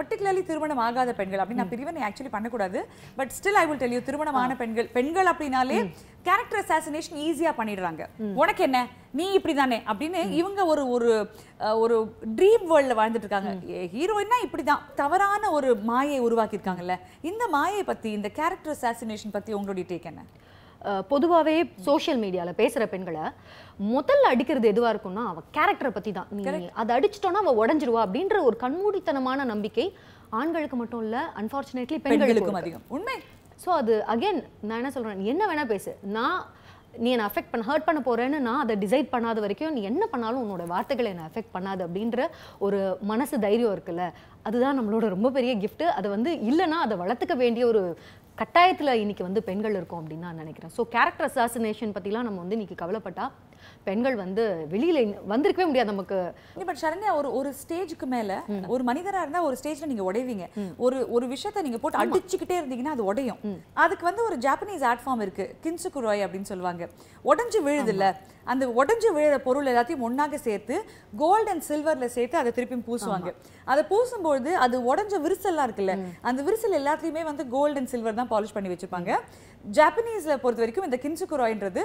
பர்டிகுலர்லி 0.00 0.44
திருமணம் 0.52 0.84
ஆகாத 0.88 1.16
பெண்கள். 1.22 1.42
அப்படி 1.44 1.60
நான் 1.62 1.72
பிரிவினை 1.74 2.04
ஆக்சுவலி 2.10 2.34
பண்ணக்கூடாது. 2.36 2.80
But 3.20 3.34
still 3.40 3.60
I 3.64 3.66
will 3.70 3.82
tell 3.84 3.96
you 3.98 4.04
திருமணமான 4.10 4.60
பெண்கள் 4.62 4.88
பெண்கள் 4.98 5.21
அப்படின்னாலே 5.28 5.78
கேரக்டர் 6.26 6.60
அசாசினேஷன் 6.62 7.16
ஈஸியா 7.22 7.52
பண்ணிடுறாங்க. 7.56 8.02
உனக்கு 8.36 8.62
என்ன? 8.62 8.80
நீ 9.12 9.24
இப்படி 9.32 9.54
தானே 9.54 9.78
அப்படின்னு 9.88 10.20
இவங்க 10.32 10.60
ஒரு 10.66 10.82
ஒரு 10.88 11.08
ஒரு 11.80 11.96
ட்ரீம் 12.36 12.64
வேர்ல்ட்ல 12.68 12.94
வாழ்ந்துட்டு 12.98 13.26
இருக்காங்க. 13.26 13.52
ஹீரோயின்னா 13.94 14.38
இப்படிதான். 14.44 14.84
தவறான 14.94 15.50
ஒரு 15.50 15.70
மாயை 15.84 16.20
உருவாக்கி 16.20 16.56
இருக்காங்கல்ல 16.58 16.96
இந்த 17.22 17.46
மாயை 17.48 17.82
பத்தி 17.84 18.10
இந்த 18.12 18.30
கேரக்டர் 18.32 18.76
அசாசினேஷன் 18.76 19.30
பத்தி 19.30 19.52
உங்களுடைய 19.52 19.86
டேக் 19.88 20.08
என்ன? 20.12 20.22
அஹ், 20.82 21.02
பொதுவாவே 21.10 21.56
சோஷியல் 21.84 22.20
மீடியால 22.20 22.52
பேசுற 22.56 22.86
பெண்களை 22.86 23.24
முதல்ல 23.90 24.30
அடிக்கிறது 24.30 24.72
எதுவா 24.72 24.88
இருக்கும்னா 24.92 25.24
அவ 25.26 25.42
கேரக்டரை 25.54 25.90
பத்தி 25.90 26.12
தான் 26.12 26.30
நீ 26.38 26.44
அதை 26.76 26.90
அடிச்சிட்டோன்னா 26.96 27.42
அவ 27.44 27.54
உடஞ்சிருவா 27.60 28.00
அப்படின்ற 28.06 28.38
ஒரு 28.44 28.56
கண்மூடித்தனமான 28.60 29.44
நம்பிக்கை 29.44 29.86
ஆண்களுக்கு 30.32 30.76
மட்டும் 30.76 31.02
இல்ல 31.02 31.16
அன்பார்ச்சுனேட்லி 31.36 31.96
பெண்களுக்கும் 31.98 32.26
பெண்களுக்கும் 32.26 32.60
அதிகம். 32.60 32.84
உண்மை. 32.88 33.16
ஸோ 33.64 33.70
அது 33.80 33.94
அகைன் 34.14 34.40
நான் 34.68 34.80
என்ன 34.80 34.90
சொல்கிறேன் 34.96 35.30
என்ன 35.32 35.42
வேணால் 35.50 35.72
பேசு. 35.74 35.92
நான் 36.16 36.40
நீ 37.02 37.10
என்னை 37.14 37.26
அஃபெக்ட் 37.28 37.50
பண்ண 37.50 37.66
ஹர்ட் 37.68 37.86
பண்ண 37.88 38.00
போகிறேன்னு 38.06 38.38
நான் 38.46 38.62
அதை 38.62 38.74
டிசைட் 38.84 39.12
பண்ணாத 39.12 39.40
வரைக்கும் 39.44 39.76
நீ 39.76 39.82
என்ன 39.90 40.06
பண்ணாலும் 40.12 40.42
உன்னோட 40.44 40.64
வார்த்தைகளை 40.72 41.10
என்னை 41.12 41.26
அஃபெக்ட் 41.28 41.54
பண்ணாது 41.56 41.82
அப்படின்ற 41.86 42.26
ஒரு 42.66 42.78
மனசு 43.10 43.34
தைரியம் 43.44 43.74
இருக்குல்ல? 43.76 44.06
அதுதான் 44.48 44.78
நம்மளோட 44.80 45.06
ரொம்ப 45.14 45.30
பெரிய 45.36 45.54
கிஃப்ட்டு 45.62 45.86
அதை 45.98 46.10
வந்து 46.16 46.32
இல்லைன்னா 46.50 46.80
அதை 46.86 46.96
வளர்த்துக்க 47.02 47.36
வேண்டிய 47.44 47.66
ஒரு 47.72 47.82
கட்டாயத்தில் 48.40 48.98
இன்னைக்கு 49.02 49.24
வந்து 49.28 49.40
பெண்கள் 49.48 49.78
இருக்கும் 49.78 50.00
அப்படின்னு 50.02 50.26
நான் 50.28 50.42
நினைக்கிறேன். 50.42 50.72
ஸோ 50.76 50.84
கேரக்டர் 50.96 51.30
அசாசினேஷன் 51.30 51.96
பற்றிலாம் 51.96 52.28
நம்ம 52.28 52.40
வந்து 52.44 52.58
இன்னைக்கு 52.58 52.78
கவலைப்பட்டா 52.84 53.26
பெண்கள் 53.86 54.16
வந்து 54.22 54.42
வெளியில 54.72 54.98
வந்திருக்கவே 55.32 55.66
முடியாது 55.70 55.90
நமக்கு. 55.92 56.18
பட் 56.68 56.80
சரண்யா 56.82 57.12
ஒரு 57.20 57.28
ஒரு 57.38 57.50
ஸ்டேஜுக்கு 57.62 58.06
மேல 58.14 58.40
ஒரு 58.74 58.82
மனிதரா 58.90 59.22
இருந்தா 59.24 59.42
ஒரு 59.48 59.56
ஸ்டேஜ்ல 59.60 59.88
நீங்க 59.92 60.04
உடைவீங்க. 60.10 60.46
ஒரு 60.84 60.98
ஒரு 61.16 61.28
விஷயத்தை 61.34 61.62
நீங்க 61.68 61.80
போட்டு 61.84 62.02
அடிச்சுக்கிட்டே 62.02 62.58
இருந்தீங்கன்னா 62.60 62.94
அது 62.96 63.08
உடையும். 63.12 63.40
அதுக்கு 63.84 64.04
வந்து 64.10 64.24
ஒரு 64.28 64.38
ஜாப்பனீஸ் 64.46 64.84
ஆர்ட் 64.90 65.04
ஃபார்ம் 65.06 65.24
இருக்கு. 65.26 65.46
கின்சுகுரோய் 65.64 66.24
அப்படின்னு 66.26 66.50
சொல்லுவாங்க. 66.52 66.82
உடைஞ்சு 67.30 67.60
விழுது 67.68 67.92
இல்ல 67.94 68.06
அந்த 68.52 68.64
உடைஞ்சு 68.80 69.08
விழுற 69.16 69.34
பொருள் 69.46 69.68
எல்லாத்தையும் 69.72 70.04
ஒண்ணாக 70.06 70.38
சேர்த்து 70.46 70.76
கோல்ட் 71.22 71.50
அண்ட் 71.52 71.64
சில்வர்ல 71.68 72.06
சேர்த்து 72.16 72.36
அதை 72.40 72.50
திருப்பி 72.56 72.76
பூசுவாங்க. 72.88 73.30
அதை 73.72 73.82
பூசும்பொழுது 73.90 74.50
அது 74.64 74.76
உடைஞ்ச 74.90 75.14
விரிசல்லாம் 75.24 75.66
இருக்குல்ல 75.68 75.94
அந்த 76.28 76.40
விரிசல் 76.46 76.78
எல்லாத்தையுமே 76.80 77.22
வந்து 77.28 77.44
கோல்ட் 77.54 77.78
அண்ட் 77.80 77.90
சில்வர் 77.92 78.18
தான் 78.20 78.30
பாலிஷ் 78.32 78.54
பண்ணி 78.56 78.70
வச்சிருப்பாங்க 78.72 79.12
ஜாப்பனீஸ்ல 79.76 80.36
பொறுத்த 80.42 80.62
வரைக்கும் 80.62 80.84
இந்த 80.84 80.98
கின்சுகுரோய்ன்றது 81.02 81.82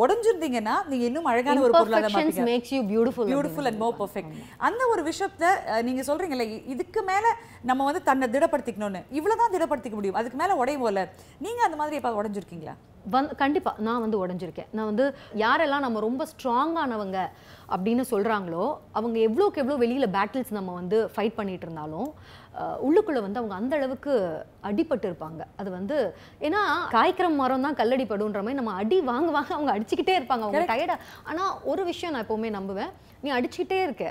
உடைஞ்சிருந்தீங்கன்னா 0.00 0.74
நீங்க 0.86 1.04
இன்னும் 1.04 1.24
அழகான 1.24 1.60
ஒரு 1.60 1.72
பொருளாக 1.72 2.08
மாத்தீங்க 2.08 2.44
makes 2.50 2.70
you 2.74 2.82
beautiful 2.92 3.24
beautiful 3.30 3.64
and 3.64 3.78
more 3.78 3.96
perfect 3.98 4.34
அந்த 4.58 4.86
ஒரு 4.86 5.02
விஷயத்த 5.10 5.52
நீங்க 5.82 6.02
சொல்றீங்கல்ல 6.02 6.66
இதுக்கு 6.66 7.02
மேல 7.02 7.26
நம்ம 7.62 7.84
வந்து 7.84 8.02
தன்னை 8.02 8.28
திடப்படுத்திக்கணும்னு. 8.28 9.02
இவ்வளவுதான் 9.10 9.54
திடப்படுத்திக்க 9.54 9.90
முடியும். 9.90 10.14
அதுக்கு 10.14 10.38
மேல 10.38 10.56
உடையும் 10.56 10.80
போல. 10.80 11.12
நீங்க 11.38 11.62
அந்த 11.64 11.76
மாதிரி 11.76 11.96
எப்ப 11.96 12.22
உடைஞ்சிருக்கீங்களா? 12.22 12.74
வந்து 13.10 13.36
கண்டிப்பா. 13.36 13.74
நான் 13.78 14.00
வந்து 14.00 14.26
உடஞ்சிருக்கேன். 14.26 14.66
நான் 14.70 14.86
வந்து 14.86 15.14
யாரெல்லாம் 15.34 15.78
நம்ம 15.78 16.00
ரொம்ப 16.00 16.26
ஸ்ட்ராங்கானவங்க 16.32 17.18
அப்படின்னு 17.68 18.04
சொல்றாங்களோ 18.10 18.76
அவங்க 18.92 19.18
எவ்வளோக்கு 19.18 19.56
எவ்வளோ 19.56 19.78
வெளியில 19.86 20.08
பேட்டில்ஸ் 20.16 20.50
நம்ம 20.50 20.72
வந்து 20.72 21.10
ஃபைட் 21.16 21.34
பண்ணிட்டு 21.34 21.66
இருந்தாலும் 21.66 22.12
உள்ளுக்குள்ள 22.82 23.20
வந்து 23.20 23.38
அவங்க 23.38 23.54
அந்த 23.54 23.76
அளவுக்கு 23.76 24.12
அடிபட்டு 24.62 25.06
இருப்பாங்க. 25.10 25.42
அது 25.56 25.70
வந்து 25.70 25.96
ஏன்னா 26.40 26.62
காய்க்கிற 26.92 27.34
மரம் 27.34 27.62
தான் 27.62 27.76
கல்லடிப்படுன்ற 27.76 28.40
மாதிரி 28.40 28.54
நம்ம 28.54 28.74
அடி 28.74 29.00
வாங்க 29.02 29.30
வாங்க 29.30 29.54
அவங்க 29.54 29.72
அடிச்சுக்கிட்டே 29.74 30.18
இருப்பாங்க. 30.18 30.44
அவங்க 30.46 30.64
டயர்டா 30.72 30.96
ஆனா 31.24 31.42
ஒரு 31.64 31.84
விஷயம் 31.84 32.14
நான் 32.14 32.26
எப்பவுமே 32.26 32.50
நம்புவேன். 32.50 32.92
நீ 33.20 33.30
அடிச்சுக்கிட்டே 33.32 33.82
இருக்க. 33.82 34.04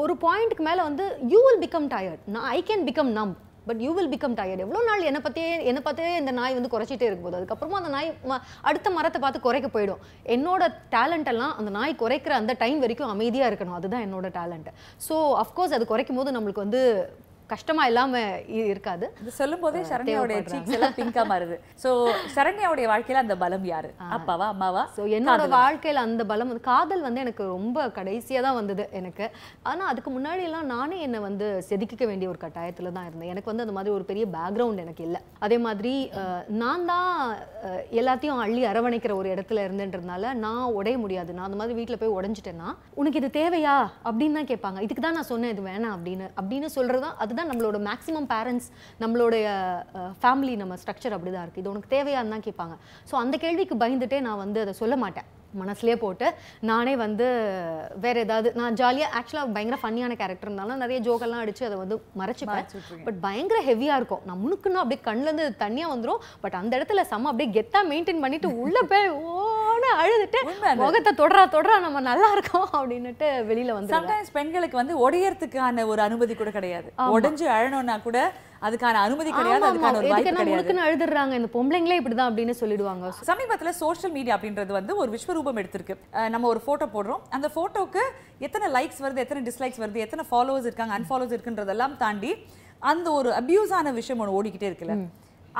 ஒரு 0.00 0.14
பாயிண்ட்டுக்கு 0.20 0.62
மேல 0.62 0.82
வந்து 0.82 1.04
யூ 1.28 1.40
வில் 1.46 1.62
பிகம் 1.62 1.88
டயர்ட் 1.90 2.24
நான் 2.28 2.48
I 2.50 2.64
can 2.66 2.84
become 2.86 3.12
numb 3.12 3.38
but 3.66 3.80
you 3.80 3.92
will 3.92 4.08
become 4.08 4.34
tired 4.34 4.58
எவ்வளோ 4.58 4.84
நாள் 4.84 5.02
என்னை 5.02 5.20
பற்றியே 5.20 5.64
என்னை 5.64 5.82
பார்த்தே 5.82 6.16
இந்த 6.16 6.30
நாய் 6.30 6.54
வந்து 6.54 6.68
குறைச்சிட்டே 6.68 7.02
இருக்கும் 7.02 7.22
போது 7.22 7.38
அதுக்கப்புறமா 7.38 7.78
அந்த 7.80 7.88
நாய் 7.88 8.08
ம- 8.28 8.40
அடுத்த 8.62 8.90
மரத்தை 8.90 9.20
பார்த்து 9.20 9.40
குறைக்க 9.40 9.68
போயிடும். 9.68 10.00
என்னோட 10.26 10.62
டேலண்ட் 10.90 11.24
எல்லாம் 11.24 11.56
அந்த 11.56 11.70
நாய் 11.70 11.94
குறைக்கிற 11.98 12.32
அந்த 12.32 12.52
டைம் 12.58 12.78
வரைக்கும் 12.78 13.08
அமைதியாக 13.08 13.50
இருக்கணும். 13.50 13.72
அதுதான் 13.72 14.04
என்னோட 14.06 14.28
டேலண்ட் 14.30 14.70
ஸோ 15.08 15.16
அஃப்கோர்ஸ் 15.42 15.76
அது 15.76 15.86
குறைக்கும் 15.86 16.16
போது 16.16 16.32
நம்மளுக்கு 16.32 16.64
வந்து 16.66 16.82
கஷ்டமா 17.52 17.84
இல்லாம 17.90 18.22
இருக்காது. 18.72 19.06
இது 19.22 19.32
சொல்லும் 19.40 19.62
போதே 19.64 19.82
சரண்யாவுடைய. 19.90 20.38
சீக்ஸ் 20.52 20.76
எல்லாம் 20.78 20.96
பிங்கா 20.98 21.22
மாறுது. 21.32 21.56
சோ 21.82 21.90
சரண்யாவுடைய 22.36 22.86
வாழ்க்கையில 22.92 23.22
அந்த 23.24 23.36
பலம் 23.42 23.66
யாரு? 23.72 23.90
அப்பாவா 24.16 24.48
அம்மாவா? 24.54 24.84
ஸோ 24.96 25.04
என்னோட 25.18 25.46
வாழ்க்கையில 25.58 26.04
அந்த 26.08 26.24
பலம் 26.32 26.50
வந்து 26.52 26.64
காதல் 26.70 27.06
வந்து 27.06 27.22
எனக்கு 27.24 27.44
ரொம்ப 27.56 27.86
கடைசியா 27.98 28.42
தான் 28.46 28.58
வந்தது 28.60 28.86
எனக்கு. 29.00 29.28
ஆனா 29.70 29.82
அதுக்கு 29.92 30.12
முன்னாடி 30.16 30.44
எல்லாம் 30.48 30.70
நானே 30.74 30.98
என்னை 31.06 31.20
வந்து 31.28 31.48
செதுக்கிக்க 31.68 32.04
வேண்டிய 32.10 32.28
ஒரு 32.32 32.40
கட்டாயத்துல 32.44 32.92
தான் 32.96 33.08
இருந்தேன். 33.08 33.32
எனக்கு 33.34 33.52
வந்து 33.52 33.66
அந்த 33.66 33.76
மாதிரி 33.78 33.94
ஒரு 33.98 34.06
பெரிய 34.10 34.26
பேக்ரவுண்ட் 34.36 34.84
எனக்கு 34.84 35.04
இல்லை. 35.08 35.22
அதே 35.46 35.58
மாதிரி 35.66 35.94
நான் 36.62 36.86
தான் 36.92 37.10
எல்லாத்தையும் 38.00 38.42
அள்ளி 38.44 38.62
அரவணைக்கிற 38.72 39.12
ஒரு 39.20 39.28
இடத்துல 39.34 39.64
இருந்துன்றதுனால 39.66 40.32
நான் 40.44 40.74
உடைய 40.78 40.96
முடியாது. 41.04 41.30
நான் 41.36 41.48
அந்த 41.48 41.58
மாதிரி 41.60 41.78
வீட்ல 41.80 41.96
போய் 42.02 42.16
உடைஞ்சிட்டேன்னா 42.18 42.68
உனக்கு 43.00 43.20
இது 43.22 43.28
தேவையா? 43.40 43.76
அப்படின்னு 44.08 44.38
தான் 44.38 44.50
கேட்பாங்க. 44.52 44.78
இதுக்கு 44.86 45.02
தான் 45.04 45.16
நான் 45.18 45.30
சொன்னேன் 45.32 45.52
இது 45.54 45.62
வேணாம் 45.70 45.94
அப்படின்னு. 45.96 46.26
அப்படின்னு 46.40 46.68
சொல்றது 46.76 47.02
தான் 47.06 47.18
அதுதான் 47.22 47.39
நம்மளோட 47.50 47.78
மேக்ஸிமம் 47.88 48.28
பேரண்ட்ஸ் 48.34 48.68
நம்மளுடைய 49.02 49.46
ஃபேமிலி 50.22 50.54
நம்ம 50.62 50.76
ஸ்ட்ரக்சர் 50.82 51.16
அப்படிதான் 51.16 51.44
இருக்கு. 51.46 51.62
இது 51.62 51.72
உனக்கு 51.74 51.92
தேவையான்னு 51.96 52.34
தான் 52.36 52.46
கேட்பாங்க. 52.48 52.76
ஸோ 53.10 53.16
அந்த 53.24 53.36
கேள்விக்கு 53.44 53.76
பயந்துட்டே 53.84 54.20
நான் 54.28 54.42
வந்து 54.44 54.60
அதை 54.64 54.74
சொல்ல 54.82 54.96
மாட்டேன். 55.04 55.28
மனசுலயே 55.60 55.96
போட்டு 56.04 56.26
நானே 56.70 56.94
வந்து 57.04 57.26
வேற 58.04 58.16
ஏதாவது 58.26 58.48
நான் 58.60 58.78
ஜாலியாக 58.80 59.16
ஆக்சுவலாக 59.18 59.54
பயங்கர 59.54 59.78
ஃபன்னியான 59.82 60.16
கேரக்டர் 60.20 60.48
இருந்தாலும் 60.48 60.82
நிறைய 60.84 60.98
ஜோக்கெல்லாம் 61.06 61.42
அடிச்சு 61.44 61.64
அதை 61.68 61.78
வந்து 61.82 61.98
மறைச்சிப்பேன். 62.20 62.66
பட் 63.06 63.20
பயங்கர 63.26 63.60
ஹெவியா 63.70 63.96
இருக்கும். 64.00 64.24
நான் 64.30 64.42
முணுக்குன்னா 64.44 64.82
அப்படியே 64.82 65.00
கண்ணுல 65.08 65.30
இருந்து 65.30 65.46
தண்ணியா 65.64 65.88
வந்துரும். 65.94 66.20
பட் 66.44 66.58
அந்த 66.60 66.72
இடத்துல 66.78 67.04
செம்ம 67.12 67.30
அப்படியே 67.32 67.50
கெத்தா 67.58 67.82
மெயின்டைன் 67.92 68.24
பண்ணிட்டு 68.26 68.50
உள்ள 68.64 68.82
போய் 68.92 69.08
ஓ 69.08 69.38
உடனே 69.70 69.90
அழுதுட்டு. 70.02 70.40
முகத்தை 70.84 71.12
தொடரா 71.22 71.42
தொடரா 71.56 71.74
நம்ம 71.86 72.00
நல்லா 72.10 72.28
இருக்கோம் 72.36 72.68
அப்படின்னுட்டு 72.78 73.28
வெளியில 73.50 73.74
வந்து 73.78 74.30
பெண்களுக்கு 74.38 74.76
வந்து 74.80 74.94
உடையறதுக்கான 75.04 75.86
ஒரு 75.92 76.00
அனுமதி 76.06 76.34
கூட 76.34 76.50
கிடையாது. 76.50 76.88
உடைஞ்சு 77.16 77.46
அழணும்னா 77.56 77.96
கூட 78.02 78.18
அதுக்கான 78.66 79.00
அனுமதி 79.06 79.30
கிடையாது 79.36 79.64
அதுக்கான 79.68 79.98
ஒரு 80.00 80.08
வாய்ப்பு 80.12 80.32
கிடையாது. 80.38 80.74
அழுதுறாங்க? 80.86 81.32
இந்த 81.40 81.50
பொம்பளைங்களே 81.54 81.98
இப்படிதான் 82.00 82.30
அப்படின்னு 82.30 82.54
சொல்லிடுவாங்க. 82.62 83.12
சமீபத்துல 83.30 83.72
சோஷியல் 83.82 84.14
மீடியா 84.16 84.34
அப்படின்றது 84.36 84.72
வந்து 84.78 84.92
ஒரு 85.02 85.10
விஸ்வரூபம் 85.14 85.60
எடுத்திருக்கு. 85.62 85.96
நம்ம 86.34 86.48
ஒரு 86.52 86.62
போட்டோ 86.66 86.88
போடுறோம். 86.96 87.22
அந்த 87.38 87.50
போட்டோக்கு 87.56 88.04
எத்தனை 88.48 88.68
லைக்ஸ் 88.76 89.00
வருது 89.06 89.24
எத்தனை 89.26 89.42
டிஸ்லைக்ஸ் 89.48 89.80
வருது 89.84 90.04
எத்தனை 90.06 90.24
ஃபாலோவர்ஸ் 90.32 90.68
இருக்காங்க 90.70 90.94
அன்ஃபாலோவர்ஸ் 90.98 91.34
இருக்குன்றதெல்லாம் 91.38 91.96
தாண்டி 92.04 92.32
அந்த 92.92 93.08
ஒரு 93.20 93.30
அபியூஸான 93.40 93.92
விஷயம் 94.00 94.22
ஒன்று 94.24 94.36
ஓடிக்கிட்டே 94.38 94.70
இருக்குல்ல. 94.70 94.96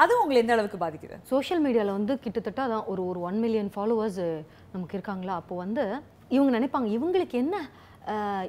அது 0.03 0.13
உங்களை 0.23 0.39
எந்த 0.43 0.53
அளவுக்கு 0.57 0.79
பாதிக்குது? 0.83 1.17
சோஷியல் 1.31 1.63
மீடியாவில் 1.65 1.97
வந்து 1.99 2.15
கிட்டத்தட்ட 2.25 2.61
அதான் 2.67 2.89
ஒரு 2.93 3.03
ஒரு 3.11 3.21
ஒன் 3.29 3.39
மில்லியன் 3.45 3.71
ஃபாலோவர்ஸ் 3.75 4.21
நமக்கு 4.75 4.97
இருக்காங்களா? 4.99 5.35
அப்போ 5.41 5.55
வந்து 5.65 5.85
இவங்க 6.37 6.51
நினைப்பாங்க 6.59 6.89
இவங்களுக்கு 6.97 7.37
என்ன 7.45 7.57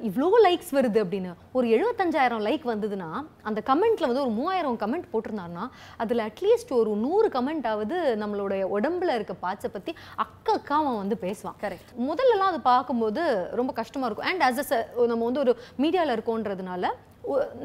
இவ்ளோ 0.08 0.28
லைக்ஸ் 0.44 0.70
வருது 0.76 0.98
அப்படின்னு. 1.02 1.32
ஒரு 1.56 1.66
எழுபத்தஞ்சாயிரம் 1.74 2.42
லைக் 2.46 2.64
வந்ததுன்னா 2.70 3.08
அந்த 3.48 3.60
கமெண்ட்ல 3.68 4.08
வந்து 4.10 4.22
ஒரு 4.24 4.32
மூவாயிரம் 4.38 4.78
கமெண்ட் 4.82 5.06
போட்டிருந்தாருன்னா 5.12 5.64
அதில் 6.02 6.22
அட்லீஸ்ட் 6.28 6.72
ஒரு 6.78 6.90
நூறு 7.04 7.28
கமெண்ட் 7.36 7.66
ஆவது 7.72 7.96
நம்மளுடைய 8.22 8.62
உடம்புல 8.76 9.14
இருக்க 9.18 9.34
பார்ட்ஸை 9.44 9.70
பற்றி 9.76 9.94
அக்கா 10.24 10.76
அவன் 10.80 11.00
வந்து 11.02 11.18
பேசுவான். 11.24 11.56
Correct. 11.64 11.88
முதல்லலாம் 12.08 12.50
அது 12.52 12.60
பார்க்கும்போது 12.72 13.22
ரொம்ப 13.60 13.72
கஷ்டமா 13.80 14.06
இருக்கும். 14.08 14.28
அண்ட் 14.30 14.44
as 14.48 14.60
a 14.76 14.80
நம்ம 15.12 15.24
வந்து 15.28 15.42
ஒரு 15.44 15.54
மீடியாவில் 15.82 16.14
இருக்கோன்றதுனால 16.16 16.90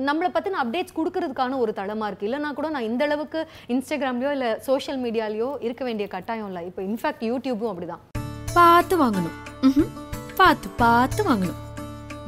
நம்மளை 0.08 0.30
பற்றின 0.34 0.60
அப்டேட்ஸ் 0.64 0.98
கொடுக்கறதுக்கான 0.98 1.60
ஒரு 1.64 1.72
தளமா 1.78 2.08
இருக்கு. 2.10 2.28
இல்லைனா 2.30 2.52
கூட 2.58 2.70
நான் 2.76 2.90
இந்த 2.90 3.04
அளவுக்கு 3.10 3.40
இன்ஸ்டாகிராம்லயோ 3.76 4.32
இல்லை 4.38 4.50
சோஷியல் 4.70 5.00
மீடியாலயோ 5.06 5.52
இருக்க 5.68 5.84
வேண்டிய 5.90 6.08
கட்டாயம் 6.16 6.50
இல்லை. 6.52 6.64
இப்போ 6.72 6.84
இன்ஃபேக்ட் 6.90 7.24
யூடியூபும் 7.32 7.72
அப்படிதான். 7.74 8.04
பார்த்து 8.60 8.98
வாங்கணும். 9.04 9.38
பார்த்து 10.42 10.70
பார்த்து 10.84 11.24
வாங்கணும். 11.30 11.62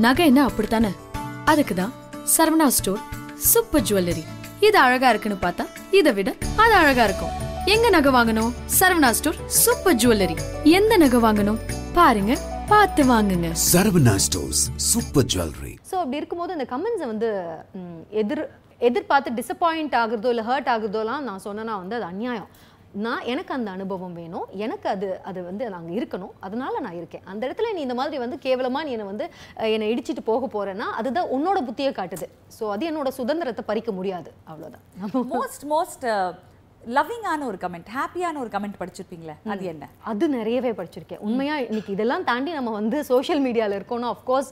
நகை 0.03 0.25
என்ன 0.29 0.41
அப்படித்தானே? 0.49 0.89
அதுக்கு 1.51 1.73
தான் 1.79 1.93
சரவணா 2.33 2.67
ஸ்டோர் 2.75 3.01
சூப்பர் 3.51 3.83
ஜுவல்லரி. 3.87 4.23
இது 4.67 4.77
அழகா 4.83 5.07
இருக்குன்னு 5.13 5.37
பார்த்தா 5.41 5.63
இதை 5.99 6.11
விட 6.17 6.29
அது 6.63 6.73
அழகா 6.81 7.03
இருக்கும். 7.07 7.33
எங்க 7.73 7.89
நகை 7.95 8.11
வாங்கணும்? 8.17 8.51
Saravana 8.77 9.09
store 9.17 9.39
super 9.63 9.97
jewellery. 10.03 10.35
எந்த 10.77 10.93
நகை 11.03 11.19
வாங்கணும்? 11.25 11.59
பாருங்க 11.97 12.31
பார்த்து 12.71 13.03
வாங்குங்க. 13.11 13.47
Saravana 13.65 14.15
Stores 14.25 14.59
Super 14.89 15.23
Jewelry. 15.33 15.73
So 15.89 15.95
அப்படி 16.01 16.19
இருக்கும்போது 16.21 16.55
அந்த 16.55 16.65
கமெண்ட்ஸை 16.73 17.07
வந்து 17.13 17.29
எதிர் 18.21 18.43
எதிர்பார்த்து 18.87 19.37
டிசப்பாயிண்ட் 19.39 19.95
ஆகுறதோ 20.01 20.29
இல்லை 20.33 20.45
ஹர்ட் 20.49 20.69
ஆகுறதோலாம் 20.73 21.25
நான் 21.29 21.41
சொன்னேன்னா 21.47 21.73
வந்து 21.81 21.95
அது 21.99 22.05
அநியாயம். 22.13 22.49
நான் 23.05 23.25
எனக்கு 23.31 23.51
அந்த 23.53 23.69
அனுபவம் 23.71 24.15
வேணும். 24.19 24.45
எனக்கு 24.65 24.87
அது 24.89 25.07
அது 25.29 25.39
வந்து 25.43 25.69
நாங்கள் 25.75 25.95
இருக்கணும். 25.97 26.33
அதனால 26.45 26.79
நான் 26.85 26.97
இருக்கேன். 26.99 27.23
அந்த 27.31 27.41
இடத்துல 27.47 27.73
நீ 27.75 27.81
இந்த 27.87 27.95
மாதிரி 27.99 28.17
வந்து 28.23 28.37
கேவலமாக 28.45 28.85
நீ 28.87 28.91
என்னை 28.97 29.07
வந்து 29.11 29.25
என்னை 29.75 29.87
இடிச்சிட்டு 29.93 30.23
போக 30.29 30.49
போறேன்னா 30.55 30.87
அதுதான் 30.99 31.31
உன்னோட 31.37 31.61
புத்தியை 31.69 31.93
காட்டுது. 31.99 32.27
ஸோ 32.59 32.69
அது 32.75 32.89
என்னோட 32.91 33.11
சுதந்திரத்தை 33.19 33.65
பறிக்க 33.71 33.91
முடியாது. 33.91 34.31
அவ்வளோதான் 34.51 34.85
மோஸ்ட் 35.35 35.65
மோஸ்ட் 35.73 36.05
லவ்விங்கான 36.97 37.45
ஒரு 37.51 37.57
கமெண்ட் 37.63 37.89
ஹாப்பியான 37.95 38.39
ஒரு 38.43 38.49
கமெண்ட் 38.53 38.77
படிச்சிருப்பீங்களே 38.81 39.33
அது 39.53 39.63
என்ன? 39.71 39.89
அது 40.11 40.27
நிறையவே 40.35 40.71
படிச்சிருக்கேன். 40.77 41.23
உண்மையா 41.27 41.55
இன்னைக்கு 41.69 41.91
இதெல்லாம் 41.95 42.23
தாண்டி 42.29 42.51
நம்ம 42.59 42.71
வந்து 42.81 42.99
சோஷியல் 43.09 43.41
மீடியாவில் 43.47 43.77
இருக்கோம்னா 43.79 44.11
of course 44.15 44.49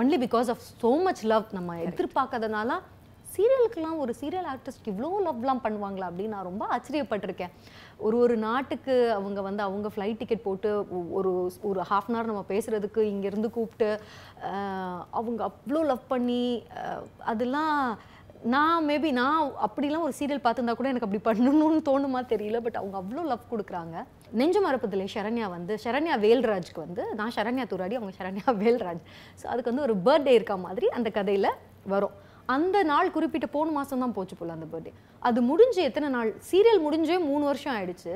only 0.00 0.18
because 0.26 0.50
of 0.54 0.62
so 0.82 0.92
much 1.06 1.24
love 1.32 1.46
நம்ம 1.58 1.76
எதிர்பார்க்காதனால 1.88 2.78
சீரியலுக்கெல்லாம் 3.36 4.00
ஒரு 4.04 4.12
சீரியல் 4.20 4.48
ஆர்டிஸ்ட் 4.52 4.90
இவ்வளோ 4.92 5.10
லவ்லாம் 5.26 5.62
பண்ணுவாங்களா 5.64 6.08
அப்படின்னு 6.10 6.34
நான் 6.36 6.48
ரொம்ப 6.50 6.66
ஆச்சரியப்பட்டிருக்கேன். 6.74 7.54
ஒரு 8.06 8.16
ஒரு 8.24 8.36
நாட்டுக்கு 8.46 8.94
அவங்க 9.18 9.40
வந்து 9.48 9.62
அவங்க 9.68 9.88
ஃப்ளைட் 9.94 10.20
டிக்கெட் 10.20 10.46
போட்டு 10.48 10.70
ஒரு 11.18 11.32
ஒரு 11.70 11.80
ஹாஃப் 11.90 12.10
அன் 12.10 12.18
ஹவர் 12.18 12.30
நம்ம 12.32 12.44
பேசுகிறதுக்கு 12.52 13.00
இங்கேருந்து 13.12 13.50
கூப்பிட்டு 13.56 13.90
அவங்க 15.18 15.40
அவ்வளோ 15.50 15.82
லவ் 15.90 16.04
பண்ணி 16.12 16.44
அதெல்லாம் 17.32 17.74
நான் 18.52 18.84
மேபி 18.88 19.10
நான் 19.18 19.38
அப்படிலாம் 19.66 20.04
ஒரு 20.06 20.14
சீரியல் 20.18 20.42
பார்த்துருந்தா 20.42 20.74
கூட 20.78 20.90
எனக்கு 20.90 21.06
அப்படி 21.06 21.22
பண்ணணும்னு 21.28 21.80
தோணுமா 21.88 22.20
தெரியல 22.32 22.58
பட் 22.66 22.78
அவங்க 22.80 22.96
அவ்வளோ 23.00 23.22
லவ் 23.30 23.50
கொடுக்குறாங்க. 23.52 23.96
நெஞ்சு 24.40 24.60
மரப்பதில்லை 24.64 25.06
சரண்யா 25.14 25.46
வந்து 25.56 25.74
சரண்யா 25.84 26.16
வேல்ராஜ்க்கு 26.24 26.80
வந்து 26.86 27.04
நான் 27.20 27.34
சரண்யா 27.36 27.64
துராடி 27.72 27.98
அவங்க 27.98 28.14
சரண்யா 28.20 28.54
வேல்ராஜ். 28.62 29.02
ஸோ 29.40 29.46
அதுக்கு 29.52 29.70
வந்து 29.72 29.86
ஒரு 29.88 29.96
பர்த்டே 30.06 30.34
இருக்க 30.38 30.56
மாதிரி 30.66 30.88
அந்த 30.98 31.10
கதையில் 31.18 31.50
வரும். 31.94 32.16
அந்த 32.54 32.76
நாள் 32.90 33.14
குறிப்பிட்ட 33.14 33.46
போன 33.54 33.70
மாதம் 33.76 34.02
தான் 34.02 34.14
போச்சு 34.16 34.36
போல 34.36 34.54
அந்த 34.56 34.66
பர்த்டே 34.72 34.92
அது 35.28 35.38
முடிஞ்சு 35.48 35.80
எத்தனை 35.88 36.08
நாள்? 36.16 36.30
சீரியல் 36.50 36.84
முடிஞ்சே 36.84 37.16
மூணு 37.30 37.44
வருஷம் 37.50 37.74
ஆயிடுச்சு. 37.76 38.12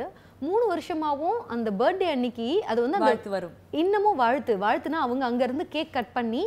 மூணு 0.47 0.65
வருஷமாவும் 0.73 1.41
அந்த 1.55 1.69
பர்த்டே 1.81 2.07
அன்னைக்கு 2.15 2.47
அது 2.71 2.81
வந்து 2.85 3.01
வாழ்த்து 3.05 3.31
வரும். 3.37 3.55
இன்னமும் 3.83 4.21
வாழ்த்து. 4.23 4.53
வாழ்த்துனா 4.65 5.01
அவங்க 5.07 5.25
அங்கேருந்து 5.31 5.67
கேக் 5.75 5.93
கட் 5.97 6.15
பண்ணி 6.19 6.43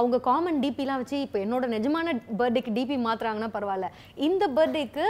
அவங்க 0.00 0.16
காமன் 0.28 0.60
டிபிலாம் 0.62 1.00
வச்சு 1.02 1.18
இப்போ 1.26 1.38
என்னோட 1.44 1.66
நிஜமான 1.76 2.16
பர்த்டேக்கு 2.40 2.72
டிபி 2.78 2.98
மாத்துறாங்கன்னா 3.06 3.50
பரவாயில்ல. 3.56 3.88
இந்த 4.28 4.44
பர்த்டேக்கு 4.56 5.06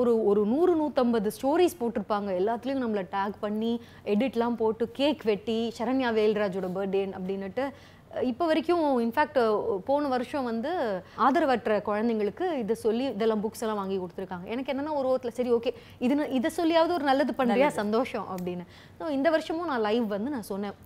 ஒரு 0.00 0.12
ஒரு 0.28 0.40
நூறு 0.52 0.72
நூற்றம்பது 0.80 1.28
ஸ்டோரிஸ் 1.36 1.78
போட்டிருப்பாங்க. 1.80 2.30
எல்லாத்துலேயும் 2.40 2.82
நம்மளை 2.84 3.04
டேக் 3.14 3.36
பண்ணி 3.44 3.70
எடிட்லாம் 4.14 4.58
போட்டு 4.62 4.84
கேக் 5.00 5.22
வெட்டி 5.30 5.58
சரண்யா 5.78 6.10
வேல்ராஜோட 6.18 6.68
பர்த்டே 6.78 7.04
அப்படின்னுட்டு 7.18 7.66
இப்போ 8.30 8.44
வரைக்கும் 8.50 8.84
இன்ஃபேக்ட் 9.04 9.38
போன 9.88 10.08
வருஷம் 10.12 10.46
வந்து 10.50 10.70
ஆதரவற்ற 11.26 11.78
குழந்தைங்களுக்கு 11.88 12.46
இதை 12.62 12.74
சொல்லி 12.84 13.04
இதெல்லாம் 13.14 13.42
புக்ஸ் 13.44 13.62
எல்லாம் 13.64 13.80
வாங்கி 13.80 13.96
கொடுத்துருக்காங்க. 14.02 14.46
எனக்கு 14.54 14.72
என்னன்னா 14.72 14.94
ஒரு 15.00 15.08
ஓரத்தில் 15.12 15.36
சரி 15.38 15.52
ஓகே 15.56 15.72
இது 16.06 16.14
இதை 16.38 16.50
சொல்லியாவது 16.58 16.94
ஒரு 16.98 17.06
நல்லது 17.10 17.34
பண்ணுறியா 17.40 17.70
சந்தோஷம் 17.80 18.28
அப்படின்னு. 18.36 18.66
இந்த 19.18 19.30
வருஷமும் 19.36 19.70
நான் 19.72 19.84
லைவ் 19.88 20.06
வந்து 20.16 20.34
நான் 20.36 20.50
சொன்னேன். 20.52 20.76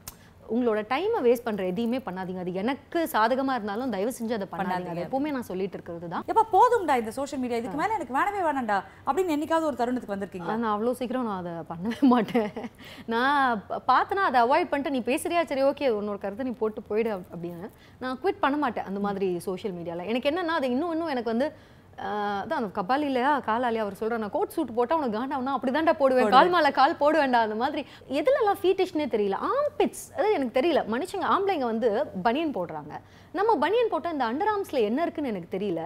உங்களோட 0.54 0.82
டைமை 0.88 1.20
வேஸ்ட் 1.22 1.44
பண்ற 1.44 1.66
எதையுமே 1.66 1.98
பண்ணாதீங்க. 1.98 2.38
அது 2.38 2.52
எனக்கு 2.52 3.08
சாதகமா 3.12 3.50
இருந்தாலும் 3.50 3.90
தயவு 3.90 4.12
செஞ்சு 4.20 4.32
அதை 4.32 4.46
பண்ணாதீங்க. 4.52 4.88
அது 4.88 5.02
எப்பவுமே 5.02 5.30
நான் 5.30 5.42
சொல்லிட்டு 5.42 5.72
இருக்கிறது 5.72 6.08
தான். 6.08 6.22
எப்ப 6.26 6.46
போதும்டா 6.52 6.98
இந்த 6.98 7.10
சோஷியல் 7.10 7.48
மீடியா 7.48 7.58
இதுக்கு 7.58 7.78
மேல 7.78 7.94
எனக்கு 7.94 8.14
வேணவே 8.14 8.50
வேணாம்டா 8.50 8.82
அப்படின்னு 9.06 9.34
என்னைக்காவது 9.36 9.62
ஒரு 9.62 9.76
தருணத்துக்கு 9.78 10.16
வந்திருக்கீங்களா? 10.16 10.56
நான் 10.56 10.82
அவ்வளோ 10.82 10.92
சீக்கிரம் 10.92 11.24
நான் 11.24 11.46
அதை 11.46 11.52
பண்ணவே 11.52 12.00
மாட்டேன். 12.00 12.50
நான் 13.06 13.62
ப- 13.66 13.76
பார்த்தேன்னா 13.76 14.30
அதை 14.30 14.40
அவாய்ட் 14.40 14.68
பண்ணிட்டு 14.68 14.90
நீ 14.90 15.00
பேசுறியா? 15.00 15.44
சரி 15.44 15.62
ஓகே 15.62 15.92
உன்னோட 15.98 16.18
கருத்தை 16.18 16.46
நீ 16.46 16.52
போட்டு 16.52 16.82
போயிடு 16.82 17.12
அப்~ 17.12 17.26
அப்படின்னு. 17.32 17.70
நான் 17.98 18.18
குவிட் 18.22 18.36
பண்ண 18.40 18.56
மாட்டேன் 18.56 18.84
அந்த 18.84 19.00
மாதிரி 19.00 19.38
சோஷியல் 19.38 19.76
மீடியாவில் 19.76 20.06
எனக்கு 20.06 20.30
என்னன்னா 20.30 20.54
அது 20.56 20.70
இன்னும் 20.70 20.90
இன்னும் 20.90 21.06
எனக்கு 21.06 21.30
வந்து 21.30 21.52
அதான் 21.98 22.60
அந்த 22.60 22.70
கபாலிலையா 22.78 23.30
காலாலியா 23.48 23.82
அவர் 23.84 24.22
நான் 24.22 24.34
கோட் 24.36 24.54
சூட் 24.56 24.74
போட்டா 24.74 24.96
உனக்கு 24.98 25.18
காண்டாவுனா 25.18 25.54
அப்படிதான்டா 25.56 25.94
போடுவேன். 25.98 26.30
கால் 26.36 26.52
மேல 26.54 26.70
கால் 26.80 27.00
போடுவேன்டா 27.00 27.40
அந்த 27.46 27.56
மாதிரி. 27.62 27.82
எதுலலாம் 28.20 28.60
ஃபீட்டிஷ்னே 28.62 29.06
தெரியல. 29.16 29.38
ஆம்பிட்ஸ் 29.56 30.04
அதாவது 30.14 30.36
எனக்கு 30.38 30.58
தெரியல. 30.60 30.82
மனுஷங்க 30.94 31.26
ஆம்பளைங்க 31.34 31.66
வந்து 31.72 31.90
பனியன் 32.26 32.56
போடுறாங்க. 32.58 32.94
நம்ம 33.38 33.56
பனியன் 33.64 33.92
போட்டால் 33.94 34.14
இந்த 34.16 34.26
அண்டர் 34.30 34.52
ஆர்ம்ஸில் 34.54 34.86
என்ன 34.88 35.02
இருக்குன்னு 35.02 35.32
எனக்கு 35.34 35.54
தெரியல. 35.58 35.82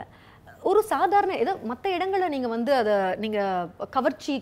ஒரு 0.71 0.83
சாதாரண 0.83 1.33
ஏதோ 1.45 1.53
மற்ற 1.71 1.91
இடங்களில் 1.91 2.33
நீங்கள் 2.35 2.55
வந்து 2.57 2.75
அதை 2.75 2.95
நீங்கள் 3.25 3.89
கவர்ச்சி 3.97 4.35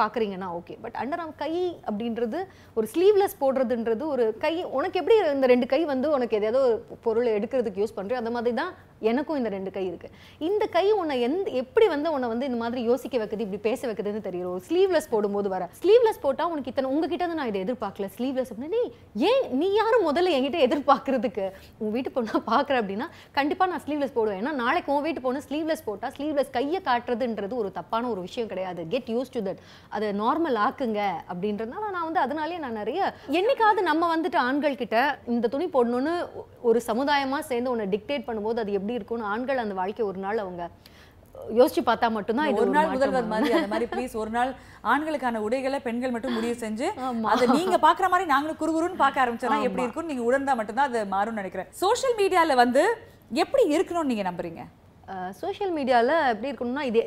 பார்க்குறீங்கன்னா 0.00 0.48
ஓகே 0.58 0.76
பட் 0.84 0.96
அண்டர் 1.02 1.22
ஆம் 1.24 1.36
கை 1.42 1.52
அப்படின்றது 1.90 2.40
ஒரு 2.78 2.88
ஸ்லீவ்லெஸ் 2.94 3.36
போடுறதுன்றது 3.42 4.06
ஒரு 4.14 4.26
கை 4.46 4.54
உனக்கு 4.78 5.00
எப்படி 5.02 5.18
இந்த 5.36 5.48
ரெண்டு 5.54 5.68
கை 5.74 5.82
வந்து 5.92 6.08
உனக்கு 6.16 6.38
எதாவது 6.40 6.60
ஒரு 6.64 6.98
பொருளை 7.06 7.30
எடுக்கிறதுக்கு 7.38 7.82
யூஸ் 7.82 7.96
பண்ணுறேன் 8.00 8.22
அந்த 8.22 8.32
மாதிரி 8.36 8.56
தான் 8.62 8.72
எனக்கும் 9.10 9.38
இந்த 9.38 9.50
ரெண்டு 9.54 9.70
கை 9.74 9.82
இருக்கு. 9.88 10.08
இந்த 10.48 10.64
கை 10.74 10.84
உன்னை 10.98 11.14
எந்த 11.26 11.48
எப்படி 11.62 11.86
வந்து 11.92 12.08
உன்னை 12.14 12.26
வந்து 12.32 12.46
இந்த 12.48 12.58
மாதிரி 12.60 12.80
யோசிக்க 12.90 13.16
வைக்குது 13.20 13.44
இப்படி 13.46 13.60
பேச 13.66 13.80
வைக்குதுன்னு 13.88 14.22
தெரியும் 14.26 14.50
ஒரு 14.52 14.62
ஸ்லீவ்லெஸ் 14.68 15.08
போடும்போது 15.14 15.48
வர. 15.54 15.64
ஸ்லீவ்லெஸ் 15.80 16.20
போட்டால் 16.22 16.50
உனக்கு 16.52 16.70
இத்தனை 16.72 16.90
உங்ககிட்ட 16.92 17.22
இருந்து 17.24 17.38
நான் 17.40 17.50
இதை 17.50 17.60
எதிர்பார்க்கல. 17.64 18.06
ஸ்லீவ்லெஸ் 18.16 18.50
அப்படின்னு 18.52 18.76
நீ 18.76 18.82
ஏன் 19.30 19.44
நீ 19.60 19.68
யாரும் 19.80 20.06
முதல்ல 20.08 20.34
என்கிட்ட 20.36 20.60
எதிர்பார்க்கறதுக்கு? 20.68 21.46
உன் 21.80 21.92
வீட்டு 21.96 22.12
பொண்ணா 22.16 22.40
பார்க்குற 22.52 22.76
அப்படின்னா 22.82 23.08
கண்டிப்பாக 23.38 23.70
நான் 23.72 23.82
ஸ்லீவ்லெஸ் 23.86 24.16
போடுவேன். 24.18 24.40
ஏன்னா 24.42 24.52
நாளைக்கு 24.62 24.92
உன் 24.94 25.04
வீட்டு 25.08 25.24
பொண்ணு 25.26 25.42
ஸ்லீவ்லெஸ் 25.48 25.84
போட்டால் 25.88 26.14
ஸ்லீவ்லெஸ் 26.16 26.54
கையை 26.58 26.80
காட்டுறதுன்றது 26.88 27.56
ஒரு 27.62 27.70
தப்பான 27.80 28.08
ஒரு 28.14 28.22
விஷயம் 28.28 28.50
கிடையாது. 28.54 28.84
கெட் 28.94 29.12
யூஸ் 29.16 29.34
டு 29.36 29.42
தட் 29.48 29.60
அதை 29.90 30.08
நார்மல் 30.22 30.58
ஆக்குங்க 30.66 31.00
அப்படின்றதுனால 31.30 31.90
நான் 31.96 32.06
வந்து 32.08 32.24
அதனாலேயே 32.24 32.58
நான் 32.58 32.80
நிறைய 32.80 33.00
என்னைக்காவது 33.38 33.82
நம்ம 33.90 34.08
வந்துட்டு 34.14 34.40
ஆண்கள் 34.46 34.80
கிட்ட 34.82 34.98
இந்த 35.34 35.48
துணி 35.54 35.68
போடணும்னு 35.76 36.14
ஒரு 36.70 36.80
சமுதாயமா 36.90 37.38
சேர்ந்து 37.50 37.72
உன்னை 37.74 37.86
டிக்டேட் 37.94 38.26
பண்ணும்போது 38.28 38.62
அது 38.64 38.78
எப்படி 38.80 38.98
இருக்கும்னு 38.98 39.30
ஆண்கள் 39.34 39.62
அந்த 39.64 39.76
வாழ்க்கை 39.80 40.04
ஒரு 40.10 40.20
நாள் 40.26 40.42
அவங்க 40.44 40.64
யோசிச்சு 41.58 41.82
பார்த்தா 41.86 42.08
மட்டும்தான் 42.16 42.48
இது 42.50 42.60
ஒரு 42.64 42.72
நாள் 42.76 42.92
முதல்வர். 42.92 43.26
மாதிரி 43.32 43.54
அந்த 43.58 43.70
மாதிரி 43.72 43.86
ப்ளீஸ் 43.92 44.12
ஒரு 44.20 44.30
நாள் 44.36 44.50
ஆண்களுக்கான 44.92 45.40
உடைகளை 45.46 45.78
பெண்கள் 45.86 46.12
மட்டும் 46.14 46.36
முடிவு 46.36 46.54
செஞ்சு 46.62 46.86
அதை 47.32 47.46
நீங்க 47.58 47.76
பாக்குற 47.86 48.08
மாதிரி 48.12 48.28
நாங்களும் 48.32 48.60
குறுகுறுன்னு 48.60 49.02
பார்க்க 49.02 49.22
ஆரம்பிச்சோம்னா 49.24 49.66
எப்படி 49.68 49.84
இருக்கும்னு 49.84 50.12
நீங்க 50.12 50.24
உணர்ந்தா 50.28 50.54
மட்டும்தான் 50.60 50.88
அது 50.90 51.00
மாறும்னு 51.14 51.40
நினைக்கிறேன். 51.42 51.68
சோஷியல் 51.82 52.16
மீடியால 52.20 52.54
வந்து 52.62 52.84
எப்படி 53.42 53.64
இருக்கணும்னு 53.76 54.12
நீங்க 54.12 54.26
நம்புறீங்க? 54.30 54.62
சோஷியல் 55.40 55.72
மீடியாவில் 55.78 56.14
எப்படி 56.32 56.50
இருக்கணும்னா 56.50 56.84
இது 56.90 57.00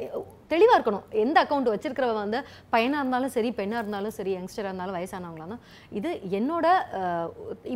தெளிவாக 0.54 0.78
இருக்கணும். 0.78 1.06
எந்த 1.26 1.38
அக்கௌண்ட் 1.44 1.72
வச்சிருக்கிறவ 1.74 2.16
வந்து 2.24 2.40
பையனாக 2.76 3.02
இருந்தாலும் 3.04 3.34
சரி 3.38 3.52
பெண்ணாக 3.60 3.82
இருந்தாலும் 3.84 4.16
சரி 4.20 4.34
யங்ஸ்டராக 4.38 4.72
இருந்தாலும் 4.72 4.98
வயசானவங்களா 5.00 5.58
இது 6.00 6.12
என்னோட 6.40 6.68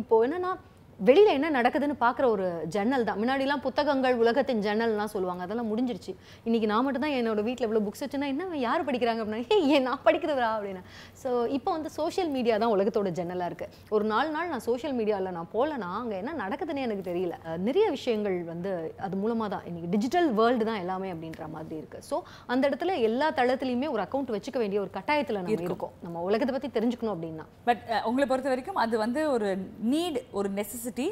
இப்போ 0.02 0.16
என்னன்னா 0.26 0.52
வெளியில 1.00 1.30
என்ன 1.36 1.48
நடக்குதுன்னு 1.56 1.94
பார்க்குற 2.02 2.24
ஒரு 2.34 2.44
ஜன்னல் 2.74 3.04
தான். 3.06 3.18
முன்னாடிலாம் 3.20 3.62
புத்தகங்கள் 3.64 4.16
உலகத்தின் 4.22 4.60
ஜன்னல்லாம் 4.66 5.10
சொல்லுவாங்க. 5.14 5.42
அதெல்லாம் 5.46 5.68
முடிஞ்சிருச்சு. 5.70 6.12
இன்னைக்கு 6.48 6.66
நான் 6.72 6.84
மட்டும் 6.86 7.04
தான் 7.04 7.14
என்னோட 7.20 7.40
வீட்டில் 7.46 7.66
இவ்வளோ 7.66 7.82
புக்ஸ் 7.86 8.02
வச்சுன்னா 8.04 8.28
என்ன 8.32 8.58
யார் 8.66 8.84
படிக்கிறாங்க 8.88 9.20
அப்படின்னா 9.22 9.40
"ஏய், 9.54 9.64
ஏன் 9.76 9.86
நான் 9.88 10.02
படிக்கிறதா? 10.06 10.50
அப்படின்னு. 10.56 10.82
ஸோ 11.22 11.28
இப்போ 11.56 11.70
வந்து 11.76 11.90
சோஷியல் 11.96 12.30
மீடியா 12.36 12.56
தான் 12.64 12.74
உலகத்தோட 12.76 13.10
ஜன்னலாக 13.18 13.48
இருக்கு. 13.50 13.66
ஒரு 13.96 14.06
நாலு 14.12 14.30
நாள் 14.36 14.52
நான் 14.52 14.64
சோஷியல் 14.68 14.94
மீடியாவில் 15.00 15.34
நான் 15.38 15.50
போகலனா 15.56 15.88
அங்கே 16.00 16.16
என்ன 16.22 16.36
நடக்குதுன்னு 16.42 16.84
எனக்கு 16.88 17.04
தெரியல. 17.10 17.34
நிறைய 17.68 17.86
விஷயங்கள் 17.96 18.38
வந்து 18.52 18.72
அது 19.06 19.16
மூலமாக 19.22 19.50
தான். 19.54 19.64
இன்னைக்கு 19.70 19.90
டிஜிட்டல் 19.96 20.30
வேர்ல்டு 20.40 20.68
தான் 20.70 20.80
எல்லாமே 20.84 21.10
அப்படின்ற 21.14 21.50
மாதிரி 21.56 21.76
இருக்கு. 21.82 22.00
ஸோ 22.10 22.18
அந்த 22.54 22.62
இடத்துல 22.70 22.94
எல்லா 23.10 23.30
தளத்துலையுமே 23.40 23.90
ஒரு 23.96 24.04
அக்கௌண்ட் 24.06 24.34
வச்சுக்க 24.36 24.58
வேண்டிய 24.64 24.80
ஒரு 24.84 24.92
கட்டாயத்தில் 24.98 25.40
நம்ம 25.40 25.54
இருக்கோம். 25.68 25.94
நம்ம 26.06 26.24
உலகத்தை 26.30 26.54
பற்றி 26.58 26.72
தெரிஞ்சுக்கணும் 26.78 27.16
அப்படின்னா. 27.16 27.46
பட் 27.70 27.82
உங்களை 28.10 28.28
பொறுத்த 28.32 28.54
வரைக்கும் 28.54 28.80
அது 28.86 28.94
வந்து 29.04 29.20
ஒரு 29.34 29.50
நீட் 29.92 30.20
ஒரு 30.40 30.48
நெசசிட்டி 30.82 31.06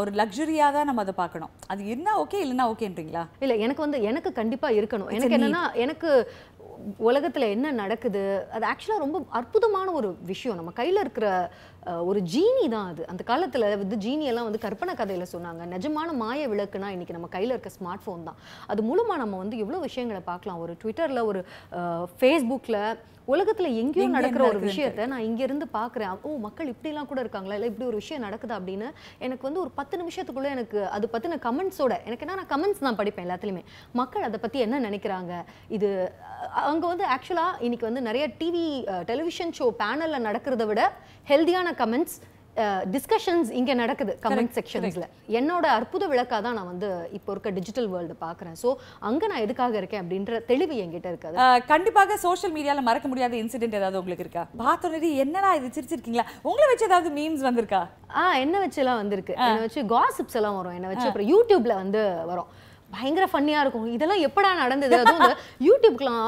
ஒரு 0.00 0.10
லக்ஸுரியாக 0.20 0.74
தான் 0.76 0.88
நம்ம 0.88 1.02
அதை 1.04 1.14
பார்க்கணும். 1.22 1.52
அது 1.72 1.82
என்ன 1.94 2.08
ஓகே 2.22 2.38
இல்லைன்னா 2.44 2.66
ஓகேன்றீங்களா 2.72 3.22
இல்ல 3.44 3.54
எனக்கு 3.64 3.84
வந்து 3.84 3.98
எனக்கு 4.10 4.30
கண்டிப்பா 4.40 4.68
இருக்கணும். 4.78 5.10
எனக்கு 5.16 5.36
என்னன்னா 5.38 5.62
எனக்கு 5.84 6.10
உலகத்துல 7.08 7.48
என்ன 7.56 7.66
நடக்குது 7.82 8.22
அது 8.56 8.64
ஆக்சுவலாக 8.70 9.04
ரொம்ப 9.04 9.18
அற்புதமான 9.40 9.88
ஒரு 9.98 10.08
விஷயம். 10.30 10.58
நம்ம 10.60 10.72
கையில 10.80 11.02
இருக்கிற 11.04 11.26
ஒரு 12.08 12.20
ஜீனி 12.32 12.66
தான் 12.74 12.88
அது. 12.92 13.02
அந்த 13.12 13.22
காலத்துல 13.30 13.68
வந்து 13.84 13.96
ஜீனி 14.04 14.26
எல்லாம் 14.32 14.48
வந்து 14.48 14.64
கற்பனை 14.64 14.92
கதையில 15.00 15.26
சொன்னாங்க. 15.34 15.62
நிஜமான 15.74 16.12
மாய 16.22 16.48
விளக்குனா 16.52 16.90
இன்னைக்கு 16.96 17.16
நம்ம 17.16 17.30
கையில 17.36 17.54
இருக்க 17.54 17.70
ஸ்மார்ட் 17.78 18.04
ஃபோன் 18.04 18.26
தான். 18.28 18.40
அது 18.72 18.82
மூலமா 18.90 19.16
நம்ம 19.22 19.38
வந்து 19.44 19.56
எவ்வளவு 19.64 19.86
விஷயங்களை 19.88 20.22
பார்க்கலாம். 20.32 20.60
ஒரு 20.66 20.74
ட்விட்டர்ல 20.82 21.22
ஒரு 21.30 21.42
ஃபேஸ்புக்ல 22.20 22.78
உலகத்துல 23.32 23.68
எங்கேயோ 23.80 24.04
எங்க 24.04 24.16
நடக்கிற 24.18 24.44
ஒரு. 24.52 24.60
விஷயத்த 24.68 25.04
நான் 25.10 25.26
இங்க 25.26 25.40
இருந்து 25.46 25.66
பார்க்குறேன். 25.76 26.14
ஓ 26.26 26.30
மக்கள் 26.46 26.70
இப்படிலாம் 26.72 27.08
கூட 27.10 27.20
இருக்காங்களா? 27.24 27.56
இல்லை 27.58 27.68
இப்படி 27.70 27.86
ஒரு 27.90 27.98
விஷயம் 28.00 28.24
நடக்குதா? 28.26 28.54
அப்படின்னு 28.60 28.88
எனக்கு 29.26 29.46
வந்து 29.48 29.60
ஒரு 29.64 29.70
பத்து 29.78 30.00
நிமிஷத்துக்குள்ள 30.00 30.48
எனக்கு 30.56 30.78
அது 30.96 31.08
பத்தின 31.12 31.38
கமெண்ட்ஸோட 31.46 31.96
எனக்கு 32.08 32.24
என்ன 32.26 32.36
நான் 32.40 32.50
கமெண்ட்ஸ் 32.54 32.82
நான் 32.86 32.98
படிப்பேன் 33.00 33.26
எல்லாத்துலேயுமே. 33.26 33.62
மக்கள் 34.00 34.26
அதை 34.28 34.40
பத்தி 34.44 34.60
என்ன 34.66 34.80
நினைக்கிறாங்க? 34.88 35.32
இது 35.76 35.90
அங்க 36.70 36.84
வந்து 36.92 37.04
ஆக்சுவலா 37.14 37.46
இன்னைக்கு 37.66 37.88
வந்து 37.88 38.02
நிறைய 38.08 38.24
டிவி 38.40 38.64
டெலிவிஷன் 39.10 39.54
ஷோ 39.58 39.68
பேனல்ல 39.82 40.18
நடக்கிறத 40.28 40.66
விட 40.70 40.82
ஹெல்தியான 41.30 41.70
கமெண்ட்ஸ் 41.80 42.18
டிஸ்கஷன்ஸ் 42.94 43.50
இங்க 43.58 43.72
நடக்குது 43.80 44.12
கமெண்ட் 44.24 44.50
செக்ஷன்ஸ்ல 44.56 45.04
என்னோட 45.38 45.66
அற்புத 45.76 46.06
விளக்கா 46.10 46.38
தான் 46.46 46.56
நான் 46.58 46.68
வந்து 46.70 46.88
இப்போ 47.16 47.30
இருக்க 47.34 47.50
டிஜிட்டல் 47.58 47.88
வேர்ல்டு 47.92 48.14
பார்க்குறேன். 48.24 48.56
ஸோ 48.62 48.68
அங்க 49.08 49.22
நான் 49.30 49.44
எதுக்காக 49.44 49.78
இருக்கேன் 49.80 50.02
அப்படின்ற 50.02 50.40
தெளிவு 50.50 50.74
என்கிட்ட 50.82 51.08
இருக்காது. 51.12 51.36
கண்டிப்பாக 51.70 52.16
சோஷியல் 52.24 52.54
மீடியால 52.56 52.82
மறக்க 52.88 53.08
முடியாத 53.12 53.36
இன்சிடென்ட் 53.42 53.78
ஏதாவது 53.80 54.00
உங்களுக்கு 54.00 54.26
இருக்கா? 54.26 54.44
பார்த்தோன்னே 54.64 55.12
என்னடா 55.24 55.52
இது 55.60 55.72
சிரிச்சிருக்கீங்களா? 55.76 56.26
உங்களை 56.50 56.66
வச்சு 56.72 56.88
ஏதாவது 56.90 57.12
மீம்ஸ் 57.18 57.46
வந்திருக்கா? 57.48 57.82
ஆ 58.22 58.24
என்ன 58.44 58.58
வச்சுலாம் 58.64 59.00
வந்திருக்கு. 59.02 59.36
என்ன 59.46 59.62
வச்சு 59.66 59.86
காசிப்ஸ் 59.94 60.38
எல்லாம் 60.40 60.58
வரும். 60.60 60.76
என்ன 60.80 60.90
வச்சு 60.92 61.08
அப்புறம் 61.10 61.30
யூடியூப்ல 61.32 61.76
வந்து 61.82 62.02
வரும். 62.32 62.50
பயங்கர 62.94 63.26
ஃபன்னியா 63.32 63.60
இருக்கும். 63.64 63.86
இதெல்லாம் 63.96 64.22
எப்படா 64.28 64.50
நடந்தது? 64.62 64.96
அதுவும் 65.02 65.20
இந்த 65.22 65.34
யூடியூப்க்குலாம் 65.68 66.26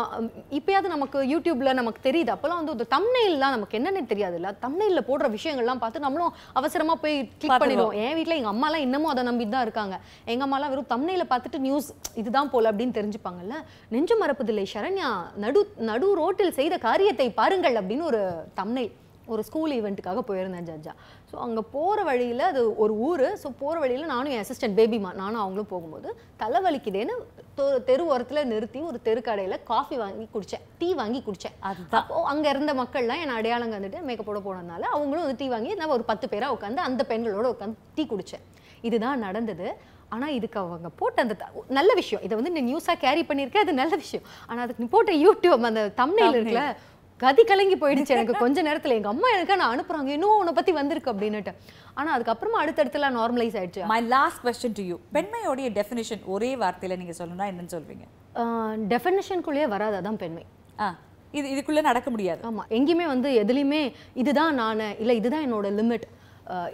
இப்பயாவது 0.59 0.88
நமக்கு 0.94 1.18
யூடியூப்ல 1.33 1.73
நமக்கு 1.80 2.00
தெரியுது. 2.09 2.30
அப்பெல்லாம் 2.35 2.61
வந்து 2.61 2.75
ஒரு 2.76 2.87
தம்னைல்லாம் 2.97 3.54
நமக்கு 3.56 3.78
என்னன்னு 3.78 4.02
தெரியாது 4.12 4.38
இல்ல 4.40 4.52
தம்னைல்ல 4.66 5.02
போடுற 5.11 5.28
விஷயங்கள்லாம் 5.37 5.83
பார்த்து 5.85 6.04
நம்மளும் 6.06 6.35
அவசரமா 6.61 6.97
போய் 7.04 7.16
கிளிக் 7.42 7.61
பண்ணிடுவோம். 7.62 7.97
என் 8.04 8.16
வீட்ல 8.18 8.38
எங்க 8.40 8.52
அம்மாலாம் 8.54 8.85
இன்னமும் 8.87 9.12
அதை 9.12 9.25
நம்பிட்டு 9.30 9.56
தான் 9.56 9.66
இருக்காங்க. 9.68 9.97
எங்க 10.35 10.44
அம்மாலாம் 10.47 10.73
வெறும் 10.75 10.92
தம்னையில 10.94 11.26
பார்த்துட்டு 11.33 11.64
நியூஸ் 11.66 11.90
இதுதான் 12.23 12.52
போல 12.54 12.73
அப்படின்னு 12.73 12.99
தெரிஞ்சுப்பாங்கல்ல. 13.00 13.56
நெஞ்சு 13.94 14.16
மறப்பதில்லை. 14.25 14.66
சரண்யா 14.75 15.11
நடு 15.44 15.62
நடு 15.90 16.09
ரோட்டில் 16.23 16.56
செய்த 16.61 16.75
காரியத்தை 16.88 17.30
பாருங்கள் 17.40 17.78
அப்படின்னு 17.80 18.11
ஒரு 18.12 18.23
தம்னை 18.61 18.87
ஒரு 19.32 19.42
ஸ்கூல் 19.48 19.74
ஈவெண்ட்டுக்காக 19.76 20.22
போயிருந்தேன் 20.28 20.66
ஜட்ஜா. 20.70 20.92
ஸோ 21.30 21.34
அங்கே 21.44 21.62
போகிற 21.74 21.98
வழியில் 22.08 22.42
அது 22.48 22.62
ஒரு 22.84 22.94
ஊர். 23.08 23.24
ஸோ 23.42 23.48
போகிற 23.62 23.76
வழியில் 23.84 24.10
நானும் 24.12 24.32
என் 24.34 24.42
அசிஸ்டன்ட் 24.44 24.76
பேபிமா 24.80 25.10
நானும் 25.22 25.42
அவங்களும் 25.42 25.70
போகும்போது 25.72 26.10
தலைவலிக்குதேன்னு 26.42 27.14
தெரு 27.88 28.04
ஓரத்தில் 28.12 28.48
நிறுத்தி 28.52 28.80
ஒரு 28.90 28.98
தெருக்கடையில் 29.08 29.56
காஃபி 29.72 29.96
வாங்கி 30.02 30.26
குடித்தேன் 30.34 30.66
டீ 30.80 30.88
வாங்கி 31.00 31.20
குடித்தேன். 31.28 31.56
அப்போ 32.00 32.22
அங்கே 32.32 32.48
இருந்த 32.54 32.74
மக்கள்லாம் 32.82 33.22
என்னை 33.24 33.36
அடையாளம் 33.40 33.72
கண்டுட்டு 33.74 34.04
மேக்கப்போட 34.10 34.40
போனதுனால 34.46 34.84
அவங்களும் 34.94 35.24
வந்து 35.24 35.40
டீ 35.42 35.48
வாங்கி 35.54 35.72
நான் 35.80 35.94
ஒரு 35.96 36.06
பத்து 36.12 36.28
பேராக 36.34 36.56
உட்காந்து 36.56 36.86
அந்த 36.88 37.02
பெண்களோட 37.12 37.48
உட்காந்து 37.54 37.82
டீ 37.98 38.04
குடித்தேன் 38.12 38.46
இதுதான் 38.88 39.24
நடந்தது. 39.26 39.68
ஆனா 40.14 40.26
இதுக்கு 40.38 40.58
அவங்க 40.62 40.88
போட்ட 40.98 41.18
அந்த 41.24 41.34
நல்ல 41.76 41.90
விஷயம். 42.00 42.22
இதை 42.26 42.34
வந்து 42.38 42.52
நீ 42.56 42.60
நியூஸாக 42.70 42.96
கேரி 43.04 43.22
பண்ணியிருக்க 43.28 43.64
அது 43.64 43.72
நல்ல 43.80 43.94
விஷயம். 44.02 44.26
ஆனா 44.48 44.58
அதுக்கு 44.64 44.82
நீ 44.82 44.88
போட்ட 44.92 45.12
யூடியூப் 45.22 45.64
அந்த 45.70 45.82
தம்னையில் 46.00 46.36
இருக்குல்ல 46.36 46.64
கதி 47.23 47.42
கலங்கி 47.49 47.76
போயிடுச்சு 47.83 48.14
எனக்கு 48.14 48.35
கொஞ்ச 48.42 48.59
நேரத்துல. 48.66 48.94
எங்க 48.99 49.11
அம்மா 49.12 49.28
எனக்கு 49.35 49.59
நான் 49.61 49.73
அனுப்புறாங்க. 49.75 50.11
இன்னும் 50.16 50.38
உன்னை 50.40 50.52
பத்தி 50.59 50.73
வந்திருக்கு 50.78 51.12
அப்படின்னுட்டு. 51.12 51.52
ஆனா 51.99 52.09
அதுக்கப்புறமா 52.16 52.59
அடுத்தடுத்துலாம் 52.62 53.16
நார்மலைஸ் 53.18 53.56
ஆயிடுச்சு. 53.61 53.83
My 53.92 54.00
last 54.14 54.42
question 54.47 54.76
to 54.78 54.85
you 54.90 54.97
பெண்மையோடைய 55.16 55.68
definition 55.78 56.23
ஒரே 56.35 56.50
வார்த்தையில 56.62 56.97
நீங்க 57.02 57.14
சொல்லணும்னா 57.21 57.49
என்னன்னு 57.52 57.75
சொல்வீங்க? 57.76 58.04
டெஃபினேஷனுக்குள்ளேயே 58.92 59.68
வராது. 59.75 59.97
அதான் 60.00 60.21
பெண்மை. 60.25 60.44
ஆ 60.85 60.88
இது 61.38 61.47
இதுக்குள்ள 61.54 61.80
நடக்க 61.90 62.09
முடியாது. 62.14 62.42
ஆமா 62.50 62.64
எங்கேயுமே 62.78 63.06
வந்து 63.14 63.30
எதுலையுமே 63.44 63.80
இதுதான் 64.23 64.54
நான் 64.62 64.85
இல்லை 65.02 65.16
இதுதான் 65.23 65.47
என்னோட 65.47 65.71
லிமிட் 65.80 66.06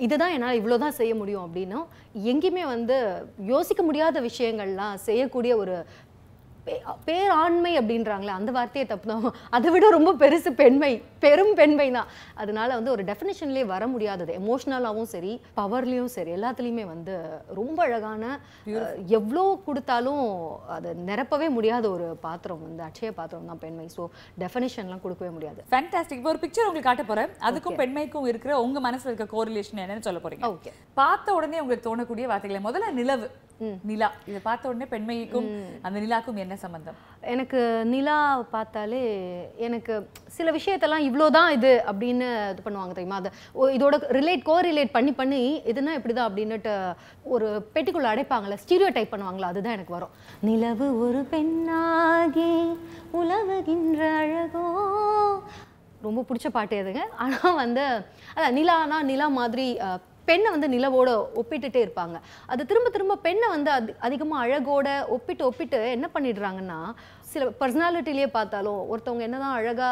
இதுதான் 0.05 0.33
என்னால் 0.35 0.59
இவ்வளோ 0.59 0.77
தான் 0.83 0.97
செய்ய 0.99 1.13
முடியும் 1.19 1.45
அப்படின்னும் 1.47 1.85
எங்கேயுமே 2.31 2.65
வந்து 2.75 2.97
யோசிக்க 3.51 3.83
முடியாத 3.89 4.21
விஷயங்கள்லாம் 4.29 4.97
செய்யக்கூடிய 5.05 5.53
ஒரு 5.63 5.75
பேராண்மை 7.09 7.73
அப்படின்றாங்களே 7.81 8.33
அந்த 8.39 8.51
வார்த்தையை 8.57 8.87
தப்பு 8.91 9.09
தான் 9.11 9.37
அதை 9.57 9.69
விட 9.75 9.87
ரொம்ப 9.97 10.11
பெருசு 10.23 10.51
பெண்மை 10.61 10.93
பெரும் 11.25 11.55
பெண்மை 11.61 11.87
தான் 11.97 12.11
அதனால 12.43 12.69
வந்து 12.79 12.93
ஒரு 12.95 13.03
டெஃபினேஷன்லேயே 13.11 13.65
வர 13.73 13.85
முடியாதது. 13.95 14.33
எமோஷ்னலாகவும் 14.41 15.11
சரி 15.15 15.33
பவர்லேயும் 15.59 16.13
சரி 16.17 16.31
எல்லாத்துலேயுமே 16.37 16.85
வந்து 16.93 17.15
ரொம்ப 17.59 17.79
அழகான 17.87 18.23
எவ்வளோ 19.19 19.45
கொடுத்தாலும் 19.67 20.23
அதை 20.77 20.93
நிரப்பவே 21.11 21.49
முடியாத 21.57 21.85
ஒரு 21.97 22.07
பாத்திரம் 22.27 22.65
வந்து 22.69 22.85
அட்சய 22.89 23.13
பாத்திரம் 23.21 23.51
தான் 23.53 23.63
பெண்மை. 23.65 23.87
ஸோ 23.97 24.05
டெஃபினேஷன்லாம் 24.45 25.05
கொடுக்கவே 25.05 25.33
முடியாது. 25.37 25.61
ஃபேண்டாஸ்டிக் 25.75 26.21
இப்போ 26.23 26.33
ஒரு 26.35 26.43
பிக்சர் 26.47 26.69
உங்களுக்கு 26.71 26.91
காட்ட 26.91 27.05
போறேன். 27.11 27.31
அதுக்கும் 27.49 27.79
பெண்மைக்கும் 27.83 28.31
இருக்கிற 28.33 28.55
உங்க 28.67 28.81
மனசுல 28.89 29.13
இருக்க 29.13 29.29
கோரிலேஷன் 29.37 29.85
என்னன்னு 29.85 30.09
சொல்ல 30.09 30.23
போறீங்க. 30.25 30.51
ஓகே 30.57 30.73
பார்த்த 31.01 31.35
உடனே 31.39 31.63
உங்களுக்கு 31.65 31.89
தோணக்கூடிய 31.89 32.27
வார்த்தைகளை 32.33 32.63
முதல்ல 32.69 32.93
நிலவு. 33.01 33.29
நிலா. 33.89 34.07
இதை 34.29 34.39
பார்த்த 34.47 34.71
உடனே 34.71 34.87
பெண்மைக்கும் 34.93 35.49
அந்த 35.87 35.97
நிலாக்கும் 36.05 36.39
என்ன? 36.45 36.50
என்ன 36.51 36.63
சம்பந்தம்? 36.63 36.97
எனக்கு 37.33 37.59
நிலா 37.85 38.17
பார்த்தாலே 38.51 39.03
எனக்கு 39.57 40.09
சில 40.27 40.53
விஷயத்தெல்லாம் 40.53 41.05
இவ்வளோதான் 41.09 41.51
இது 41.51 41.71
அப்படின்னு 41.87 42.29
இது 42.53 42.65
பண்ணுவாங்க 42.65 42.95
தெரியுமா? 42.97 43.17
அதை 43.17 43.31
ஓ, 43.53 43.69
இதோட 43.69 43.97
ரிலேட் 44.17 44.43
கோ 44.43 44.61
ரிலேட் 44.61 44.93
பண்ணி 44.93 45.13
பண்ணி 45.13 45.63
இதுனா 45.67 45.95
இப்படிதான் 45.99 46.29
அப்படின்னுட்டு 46.31 46.73
ஒரு 47.23 47.71
பெட்டிக்குள்ள 47.75 48.11
அடைப்பாங்களே 48.13 48.59
ஸ்டீரியோ 48.65 48.93
டைப் 48.93 49.15
பண்ணுவாங்களா 49.15 49.53
அதுதான் 49.53 49.73
எனக்கு 49.73 49.97
வரும். 49.99 50.15
நிலவு 50.41 50.89
ஒரு 51.09 51.23
பெண்ணாகி 51.31 52.53
உலவுகின்ற 53.13 54.01
அழகோ. 54.23 54.67
ரொம்ப 56.03 56.25
பிடிச்ச 56.29 56.49
பாட்டு 56.49 56.77
எதுங்க? 56.83 57.03
ஆனால் 57.17 57.55
வந்து 57.55 57.87
அதான் 58.35 58.57
நிலானா 58.59 59.03
நிலா 59.03 59.29
மாதிரி 59.29 59.67
பெண்ணை 60.29 60.49
வந்து 60.55 60.69
நிலவோட 60.75 61.11
ஒப்பிட்டுட்டே 61.41 61.81
இருப்பாங்க. 61.85 62.17
அது 62.53 62.63
திரும்ப 62.71 62.89
திரும்ப 62.97 63.21
பெண்ணை 63.27 63.47
வந்து 63.55 63.71
அதி 63.77 63.93
அதிகமாக 64.07 64.45
அழகோட 64.45 64.89
ஒப்பிட்டு 65.17 65.43
ஒப்பிட்டு 65.49 65.81
என்ன 65.97 66.09
பண்ணிடுறாங்கன்னா 66.15 66.79
சில 67.33 67.45
பர்சனாலிட்டிலேயே 67.59 68.29
பார்த்தாலும் 68.37 68.79
ஒருத்தவங்க 68.93 69.25
என்னதான் 69.27 69.57
அழகா 69.59 69.89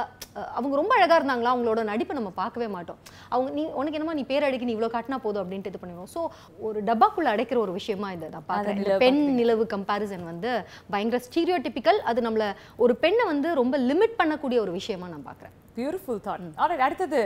அவங்க 0.58 0.74
ரொம்ப 0.80 0.92
அழகா 0.96 1.16
இருந்தாங்களா 1.18 1.52
அவங்களோட 1.52 1.80
நடிப்பை 1.90 2.14
நம்ம 2.18 2.30
பார்க்கவே 2.40 2.68
மாட்டோம். 2.74 2.98
அவங்க 3.34 3.50
நீ 3.58 3.64
உனக்கு 3.80 3.98
என்னமோ 3.98 4.16
நீ 4.18 4.24
பேர் 4.30 4.46
அடிக்க 4.46 4.68
நீ 4.68 4.74
இவ்வளோ 4.76 4.90
காட்டினா 4.94 5.18
போதும் 5.26 5.42
அப்படின்ட்டு 5.42 5.72
இது 5.72 5.80
பண்ணிடுவோம். 5.82 6.10
ஸோ 6.14 6.20
ஒரு 6.68 6.78
டப்பாக்குள்ள 6.88 7.28
அடைக்கிற 7.34 7.60
ஒரு 7.66 7.74
விஷயமா 7.78 8.10
இதை 8.16 8.28
நான் 8.34 8.48
பார்க்குறேன். 8.50 9.00
பெண் 9.04 9.22
நிலவு 9.38 9.66
கம்பேரிசன் 9.74 10.28
வந்து 10.32 10.52
பயங்கர 10.94 11.20
ஸ்டீரியோடிபிக்கல் 11.28 12.00
அது 12.12 12.26
நம்மளை 12.28 12.48
ஒரு 12.84 12.94
பெண்ணை 13.04 13.26
வந்து 13.32 13.50
ரொம்ப 13.62 13.78
லிமிட் 13.90 14.18
பண்ணக்கூடிய 14.22 14.60
ஒரு 14.66 14.74
விஷயமா 14.80 15.08
நான் 15.14 15.28
பார்க்குறேன். 15.30 15.54
பியூட்டிஃபுல் 15.78 16.22
தாட் 16.28 16.48
ஆல்ரைட் 16.62 16.86
அடுத்தது 16.88 17.20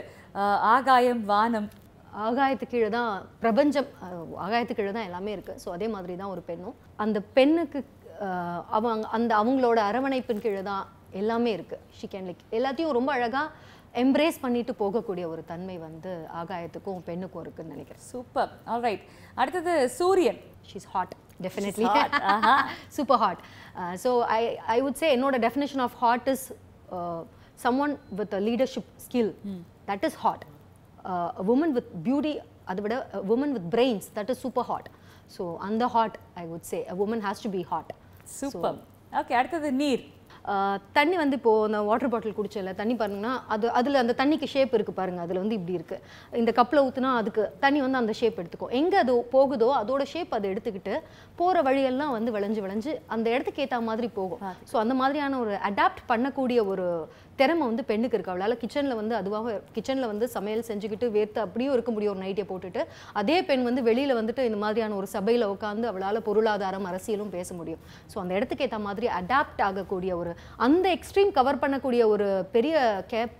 ஆகாயம் 0.77 1.23
வானம் 1.33 1.71
ஆகாயத்துக்கு 2.23 2.73
கீழே 2.73 2.89
தான் 2.91 3.11
பிரபஞ்சம் 3.41 3.89
அஹ், 4.05 4.15
ஆகாயத்துக்கு 4.39 4.81
கீழே 4.81 4.93
தான் 4.93 5.09
எல்லாமே 5.09 5.33
இருக்கு. 5.33 5.55
ஸோ 5.63 5.69
அதே 5.73 5.89
மாதிரி 5.89 6.15
தான் 6.17 6.33
ஒரு 6.35 6.43
பெண்ணும். 6.49 6.75
அந்த 6.99 7.19
பெண்ணுக்கு 7.37 7.81
அவங்க 8.71 9.07
அந்த 9.17 9.33
அவங்களோட 9.39 9.79
அரவணைப்பின் 9.89 10.43
கீழே 10.45 10.63
தான் 10.65 10.85
எல்லாமே 11.21 11.51
இருக்கு. 11.53 11.77
ஷி 11.99 12.09
கேன் 12.09 12.29
லைக் 12.29 12.43
எல்லாத்தையும் 12.59 12.97
ரொம்ப 12.99 13.13
அழகா 13.17 13.43
எம்ப்ரேஸ் 13.95 14.39
பண்ணிட்டு 14.41 14.73
போகக்கூடிய 14.79 15.25
ஒரு 15.33 15.43
தன்மை 15.45 15.77
வந்து 15.81 16.13
ஆகாயத்துக்கும் 16.41 17.03
பெண்ணுக்கும் 17.09 17.43
இருக்குன்னு 17.43 17.75
நினைக்கிறேன். 17.75 18.05
சூப்பர் 18.11 18.53
ஆல்ரைட் 18.75 19.03
அடுத்தது 19.37 19.73
சூரியன். 19.99 20.41
She's 20.71 20.89
hot 20.93 21.13
definitely. 21.41 21.87
Super 22.97 23.21
hot 23.23 23.43
so 24.03 24.11
I 24.33 24.41
I 24.69 24.81
would 24.83 25.01
say 25.03 25.09
என்னோட 25.17 25.39
definition 25.45 25.85
of 25.87 25.97
hot 26.03 26.29
is 26.29 26.47
someone 27.59 27.95
with 28.21 28.35
leadership 28.49 28.91
skill 29.07 29.33
that 29.91 30.05
is 30.09 30.19
hot 30.25 30.45
woman 31.55 31.75
with 31.77 31.93
beauty 32.07 32.35
அதை 32.73 32.81
விட 32.87 32.97
woman 33.35 33.55
with 33.59 33.69
brains 33.77 34.09
that 34.17 34.33
is 34.35 34.43
super 34.47 34.69
hot 34.71 34.89
so 35.37 35.45
அந்த 35.69 35.85
hot 35.97 36.17
I 36.43 36.47
would 36.55 36.67
say 36.73 36.81
woman 37.07 37.25
has 37.29 37.45
to 37.47 37.53
be 37.59 37.63
hot 37.75 37.93
super 38.41 38.81
okay 39.21 39.35
அடுத்தது 39.39 39.71
நீர். 39.85 40.05
தண்ணி 40.97 41.17
வந்து 41.21 41.37
இப்போ 41.39 41.51
அந்த 41.67 41.79
water 41.89 42.11
bottle 42.13 42.35
குடிச்சல 42.37 42.71
தண்ணி 42.79 42.95
பாருங்கன்னா 43.01 43.33
அது 43.55 43.67
அதில் 43.79 43.99
அந்த 44.01 44.15
தண்ணிக்கு 44.21 44.47
ஷேப் 44.53 44.73
இருக்கு 44.77 44.93
பாருங்க 44.97 45.21
அதில் 45.25 45.41
வந்து 45.43 45.57
இப்படி 45.59 45.75
இருக்கு. 45.79 45.97
இந்த 46.41 46.51
கப்பில் 46.57 46.83
ஊத்துனா 46.87 47.11
அதுக்கு 47.21 47.43
தண்ணி 47.65 47.81
வந்து 47.85 48.01
அந்த 48.01 48.13
ஷேப் 48.21 48.39
எடுத்துக்கும். 48.41 48.73
எங்கே 48.79 48.97
அது 49.03 49.13
போகுதோ 49.35 49.69
அதோட 49.81 50.05
ஷேப் 50.13 50.33
அதை 50.39 50.47
எடுத்துக்கிட்டு 50.53 50.95
போகிற 51.41 51.63
வழியெல்லாம் 51.69 52.15
வந்து 52.17 52.33
விளைஞ்சு 52.37 52.63
விளைஞ்சு 52.65 52.95
அந்த 53.17 53.27
இடத்துக்கு 53.35 53.65
ஏற்ற 53.67 53.81
மாதிரி 53.91 54.09
போகும். 54.19 54.43
ஸோ 54.71 54.77
அந்த 54.85 54.97
மாதிரியான 55.03 55.39
ஒரு 55.45 55.55
அடாப்ட் 55.71 56.03
பண்ணக்கூடிய 56.13 56.59
ஒரு 56.73 56.87
திறமை 57.41 57.65
வந்து 57.71 57.85
பெண்ணுக்கு 57.91 58.17
இருக்கு. 58.17 58.33
அவளால் 58.35 58.59
கிச்சனில் 58.63 58.99
வந்து 59.01 59.15
அதுவாக 59.21 59.55
கிச்சனில் 59.77 60.11
வந்து 60.13 60.27
சமையல் 60.37 60.65
செஞ்சுக்கிட்டு 60.71 61.07
வேர்த்து 61.17 61.39
அப்படியும் 61.45 61.75
இருக்க 61.77 61.91
முடியும். 61.95 62.15
ஒரு 62.15 62.23
நைட்டை 62.25 62.45
போட்டுட்டு 62.51 62.83
அதே 63.21 63.37
பெண் 63.49 63.67
வந்து 63.69 63.83
வெளியில் 63.89 64.19
வந்துட்டு 64.21 64.47
இந்த 64.51 64.61
மாதிரியான 64.65 64.97
ஒரு 65.01 65.09
சபையில் 65.17 65.51
உட்காந்து 65.55 65.91
அவளால் 65.93 66.27
பொருளாதாரம் 66.29 66.89
அரசியலும் 66.93 67.35
பேச 67.37 67.49
முடியும். 67.61 67.83
ஸோ 68.13 68.19
அந்த 68.25 68.35
இடத்துக்கு 68.39 68.67
ஏற்ற 68.69 68.81
மாதிரி 68.89 69.09
அடாப்ட் 69.21 69.63
ஆகக்கூடிய 69.69 70.15
ஒரு 70.23 70.35
அந்த 70.69 70.89
எக்ஸ்ட்ரீம் 70.97 71.37
கவர் 71.39 71.63
பண்ணக்கூடிய 71.65 72.05
ஒரு 72.15 72.29
பெரிய 72.57 72.77
கேப் 73.15 73.37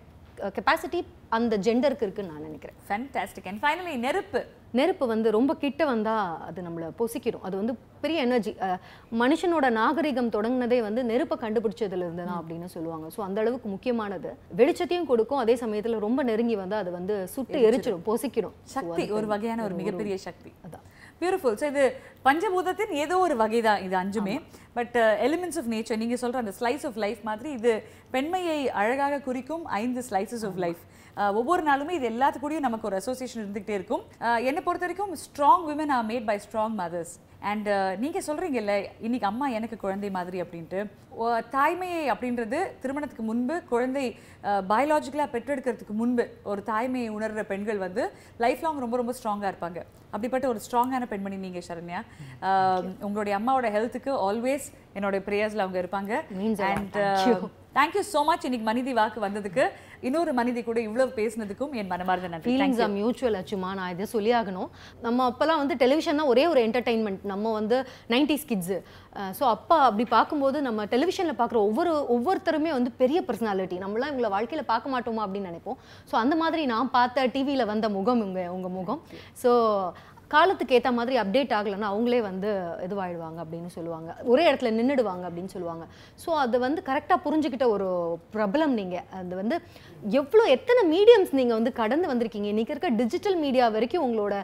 கெப்பாசிட்டி 0.57 1.01
அந்த 1.37 1.55
ஜெண்டருக்கு 1.67 2.05
இருக்குன்னு 2.07 2.33
நான் 2.33 2.47
நினைக்கிறேன். 2.49 2.77
ஃபேன்டாஸ்டிக் 2.89 3.47
அண்ட் 3.51 3.61
ஃபைனலி 3.63 3.95
நெருப்பு. 4.07 4.41
நெருப்பு 4.79 5.05
வந்து 5.13 5.29
ரொம்ப 5.37 5.53
கிட்ட 5.63 5.83
வந்தா 5.91 6.15
அது 6.49 6.61
நம்மளை 6.67 6.87
பொசிக்கிடும் 7.01 7.45
அது 7.47 7.55
வந்து 7.61 7.73
பெரிய 8.03 8.19
எனர்ஜி 8.27 8.53
மனுஷனோட 9.23 9.67
நாகரிகம் 9.79 10.31
தொடங்கினதே 10.37 10.79
வந்து 10.87 11.01
நெருப்பை 11.11 11.37
கண்டுபிடிச்சதுல 11.45 12.05
இருந்து 12.07 12.25
தான் 12.29 12.39
அப்படின்னு 12.41 12.69
சொல்லுவாங்க. 12.75 13.07
ஸோ 13.17 13.21
அந்த 13.27 13.41
அளவுக்கு 13.43 13.69
முக்கியமானது. 13.75 14.31
வெளிச்சத்தையும் 14.61 15.09
கொடுக்கும். 15.11 15.43
அதே 15.45 15.57
சமயத்துல 15.63 15.99
ரொம்ப 16.07 16.23
நெருங்கி 16.31 16.57
வந்து 16.63 16.77
அது 16.83 16.93
வந்து 16.99 17.17
சுட்டு 17.35 17.59
எரிச்சிடும் 17.69 18.07
பொசிக்கிடும் 18.09 18.57
சக்தி 18.77 19.05
ஒரு 19.19 19.29
வகையான 19.35 19.65
ஒரு 19.69 19.77
மிகப்பெரிய 19.81 20.17
சக்தி. 20.27 20.53
அதான். 20.67 20.87
பியூட்டிஃபுல் 21.21 21.59
ஸோ 21.63 21.67
இது 21.73 21.85
பஞ்சபூதத்தின் 22.29 22.95
ஏதோ 23.05 23.19
ஒரு 23.27 23.37
வகை 23.43 23.61
தான் 23.69 23.83
இது 23.89 23.97
அஞ்சுமே. 24.03 24.37
பட் 24.79 24.97
எலிமெண்ட்ஸ் 25.27 25.61
ஆஃப் 25.63 25.71
நேச்சர் 25.75 26.01
நீங்க 26.05 26.17
சொல்ற 26.25 26.39
அந்த 26.45 26.55
ஸ்லைஸ் 26.61 26.87
ஆஃப் 26.91 26.99
லைஃப் 27.05 27.21
மாதிரி 27.31 27.51
இது 27.59 27.75
பெண்மையை 28.17 28.59
அழகாக 28.83 29.21
குறிக்கும் 29.29 29.65
ஐந்து 29.83 30.03
ஸ்லைசஸ் 30.09 30.47
ஆஃப் 30.51 30.61
லைஃப் 30.65 30.83
ஒவ்வொரு 31.17 31.63
நாளுமே 31.71 31.91
இது 31.99 32.09
எல்லாத்துக்கூடயும் 32.11 32.67
நமக்கு 32.69 32.89
ஒரு 32.89 32.97
அசோசியேஷன் 32.97 33.43
இருந்துகிட்டே 33.45 33.75
இருக்கும். 33.81 34.05
என்னை 34.49 34.63
பொறுத்த 34.69 34.87
வரைக்கும் 34.87 35.15
strong 35.25 35.67
women 35.71 35.93
are 35.97 36.07
made 36.07 36.27
by 36.31 36.39
strong 36.47 36.77
mothers 36.81 37.15
and 37.51 37.69
நீங்க 38.03 38.19
சொல்றீங்கல்ல 38.27 38.75
இன்னைக்கு 39.07 39.27
அம்மா 39.31 39.47
எனக்கு 39.59 39.77
குழந்தை 39.77 40.11
மாதிரி 40.17 40.43
அப்படின்ட்டு. 40.43 40.81
தாய்மையை 41.57 42.03
அப்படின்றது 42.13 42.59
திருமணத்துக்கு 42.83 43.25
முன்பு 43.31 43.55
குழந்தை 43.73 44.05
பயாலாஜிக்கலாக 44.73 45.33
பெற்றெடுக்கிறதுக்கு 45.35 45.95
முன்பு 46.03 46.25
ஒரு 46.51 46.63
தாய்மையை 46.67 47.09
உணர்ற 47.17 47.43
பெண்கள் 47.53 47.83
வந்து 47.87 48.05
லைஃப் 48.45 48.63
லாங் 48.67 48.85
ரொம்ப 48.85 48.97
ரொம்ப 49.01 49.15
ஸ்ட்ராங்காக 49.19 49.53
இருப்பாங்க. 49.53 49.81
அப்படிப்பட்ட 50.11 50.49
ஒரு 50.53 50.61
ஸ்ட்ராங்கான 50.67 51.07
பெண்மணி 51.15 51.37
நீங்க 51.47 51.63
சரண்யா. 51.69 52.03
உங்களுடைய 53.07 53.35
அம்மாவோட 53.39 53.69
ஹெல்த்துக்கு 53.79 54.13
ஆல்வேஸ் 54.29 54.69
என்னோட 54.95 55.19
ப்ரேயர்ஸ்ல 55.29 55.65
அவங்க 55.67 55.81
இருப்பாங்க. 55.85 56.13
அண்ட். 56.71 56.97
தேங்க்யூ 57.77 58.01
ஸோ 58.13 58.21
மச் 58.29 58.43
இன்னைக்கு 58.47 58.67
மனிதி 58.69 58.93
வாக்கு 58.99 59.19
வந்ததுக்கு 59.25 59.65
இன்னொரு 60.07 60.33
மனிதி 60.39 60.61
கூட 60.67 60.79
இவ்வளவு 60.87 61.11
பேசினதுக்கும் 61.19 61.73
என் 61.81 61.91
மனமார்ந்த 61.93 62.29
நன்றி. 62.33 62.49
ஃபீலிங்ஸ் 62.49 62.81
ஆர் 62.85 62.93
மியூச்சுவல் 62.97 63.37
அச்சுமா. 63.41 63.71
நான் 63.79 63.93
இதை 63.95 64.07
சொல்லி 64.15 64.33
ஆகணும் 64.41 64.69
நம்ம 65.05 65.27
அப்போல்லாம் 65.31 65.61
வந்து 65.63 65.75
டெலிவிஷன்னா 65.83 66.25
ஒரே 66.33 66.45
ஒரு 66.53 66.61
என்டர்டைன்மெண்ட் 66.67 67.23
நம்ம 67.33 67.53
வந்து 67.59 67.77
நைன்டிஸ் 68.15 68.47
கிட்ஸு 68.51 68.79
ஸோ 69.39 69.45
அப்பா 69.55 69.79
அப்படி 69.89 70.07
பார்க்கும்போது 70.17 70.61
நம்ம 70.69 70.87
டெலிவிஷனில் 70.95 71.39
பார்க்குற 71.41 71.61
ஒவ்வொரு 71.69 71.93
ஒவ்வொருத்தருமே 72.17 72.73
வந்து 72.79 72.93
பெரிய 73.03 73.21
பர்சனாலிட்டி 73.29 73.79
நம்மளாம் 73.85 74.13
இவங்களை 74.13 74.33
வாழ்க்கையில் 74.37 74.71
பார்க்க 74.73 74.95
மாட்டோமா 74.95 75.25
அப்படின்னு 75.27 75.51
நினைப்போம். 75.53 75.79
ஸோ 76.11 76.17
அந்த 76.23 76.37
மாதிரி 76.45 76.65
நான் 76.75 76.95
பார்த்த 76.99 77.29
டிவியில் 77.37 77.71
வந்த 77.73 77.89
முகம் 77.99 78.25
உங்க 78.29 78.43
உங்கள் 78.57 78.77
முகம். 78.79 79.03
ஸோ 79.45 79.53
காலத்துக்கு 80.35 80.77
ஏற்ற 80.79 80.91
மாதிரி 80.99 81.15
அப்டேட் 81.23 81.55
ஆகலைன்னா 81.59 81.89
அவங்களே 81.93 82.21
வந்து 82.29 82.51
இதுவாயிடுவாங்க 82.87 83.39
அப்படின்னு 83.45 83.71
சொல்லுவாங்க. 83.77 84.11
ஒரே 84.33 84.45
இடத்துல 84.49 84.71
நின்றுடுவாங்க 84.79 85.25
அப்படின்னு 85.29 85.55
சொல்லுவாங்க. 85.55 85.85
ஸோ 86.23 86.31
அதை 86.45 86.59
வந்து 86.67 86.83
கரெக்டாக 86.91 87.19
புரிஞ்சுக்கிட்ட 87.27 87.67
ஒரு 87.75 87.89
பிரபலம் 88.37 88.77
நீங்கள் 88.81 89.05
அது 89.19 89.35
வந்து 89.41 89.59
எவ்வளோ 90.21 90.45
எத்தனை 90.57 90.85
மீடியம்ஸ் 90.95 91.35
நீங்கள் 91.41 91.59
வந்து 91.59 91.73
கடந்து 91.81 92.11
வந்திருக்கீங்க? 92.13 92.49
இன்றைக்கி 92.55 92.75
இருக்க 92.75 92.91
டிஜிட்டல் 93.03 93.39
மீடியா 93.45 93.67
வரைக்கும் 93.77 94.07
உங்களோட 94.07 94.35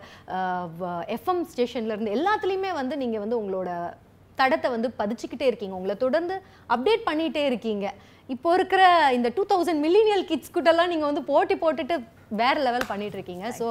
எஃப்எம் 1.16 1.42
ஸ்டேஷன்லேருந்து 1.54 2.14
எல்லாத்துலேயுமே 2.18 2.72
வந்து 2.80 2.96
நீங்கள் 3.04 3.24
வந்து 3.24 3.40
உங்களோட 3.40 3.70
தடத்தை 4.42 4.68
வந்து 4.76 4.88
பதிச்சுக்கிட்டே 5.00 5.46
இருக்கீங்க. 5.50 5.74
உங்களை 5.78 5.96
தொடர்ந்து 6.04 6.34
அப்டேட் 6.74 7.08
பண்ணிகிட்டே 7.08 7.42
இருக்கீங்க. 7.50 7.86
இப்போ 8.34 8.48
இருக்கிற 8.58 8.82
இந்த 9.16 9.28
டூ 9.36 9.42
தௌசண்ட் 9.50 9.82
மில்லினியல் 9.84 10.24
கிட்ஸ் 10.30 10.54
கிட்டலாம் 10.56 10.90
நீங்கள் 10.92 11.10
வந்து 11.10 11.22
போட்டி 11.30 11.54
போட்டுட்டு 11.62 11.96
வேற 12.42 12.54
லெவல் 12.68 12.86
பண்ணிட்டு 12.92 13.18
இருக்கீங்க 13.18 13.46
ஸோ 13.60 13.66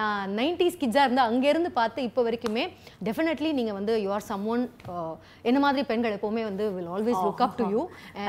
நான் 0.00 0.34
நைன்டிஸ் 0.40 0.78
கிட்ஸாக 0.82 1.06
இருந்து 1.06 1.24
அங்கேருந்து 1.28 1.72
பார்த்து 1.80 2.06
இப்போ 2.08 2.22
வரைக்குமே 2.28 2.66
டெஃபினெட்லி 3.08 3.52
நீங்கள் 3.60 3.78
வந்து 3.80 3.94
யூ 4.04 4.10
ஆர் 4.18 4.26
சம் 4.30 4.46
ஒன் 4.54 4.64
என்ன 5.48 5.58
மாதிரி 5.66 5.84
பெண்கள் 5.92 6.16
எப்போவுமே 6.18 6.44
வந்து 6.50 6.66
will 6.76 6.90
always 6.96 7.22
look 7.26 7.44
up 7.46 7.56
to 7.62 7.66
you 7.74 7.82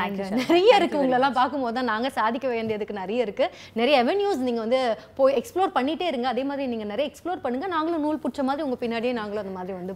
and 0.06 0.22
நிறைய 0.42 0.80
இருக்கு 0.80 1.02
உங்களெல்லாம் 1.04 1.38
பார்க்கும்போது 1.40 1.76
தான் 1.80 1.90
நாங்கள் 1.94 2.16
சாதிக்க 2.20 2.48
வேண்டியதுக்கு 2.56 3.00
நிறைய 3.02 3.26
இருக்கு. 3.26 3.46
நிறைய 3.80 3.96
அவென்யூஸ் 4.04 4.44
நீங்கள் 4.48 4.64
வந்து 4.66 4.80
போய் 5.20 5.36
எக்ஸ்ப்ளோர் 5.40 5.74
பண்ணிட்டே 5.78 6.06
இருங்க. 6.12 6.28
அதே 6.34 6.44
மாதிரி 6.50 6.66
நீங்கள் 6.74 6.92
நிறைய 6.92 7.06
எக்ஸ்ப்ளோர் 7.12 7.44
பண்ணுங்க. 7.46 7.68
நாங்களும் 7.76 8.04
நூல் 8.06 8.20
பிடிச்ச 8.24 8.44
மாதிரி 8.50 8.66
உங்கள் 8.68 8.82
பின்னாடியே 8.84 9.14
நாங்களும் 9.20 9.44
அந்த 9.44 9.54
மாதிரி 9.58 9.74
வந்து 9.80 9.94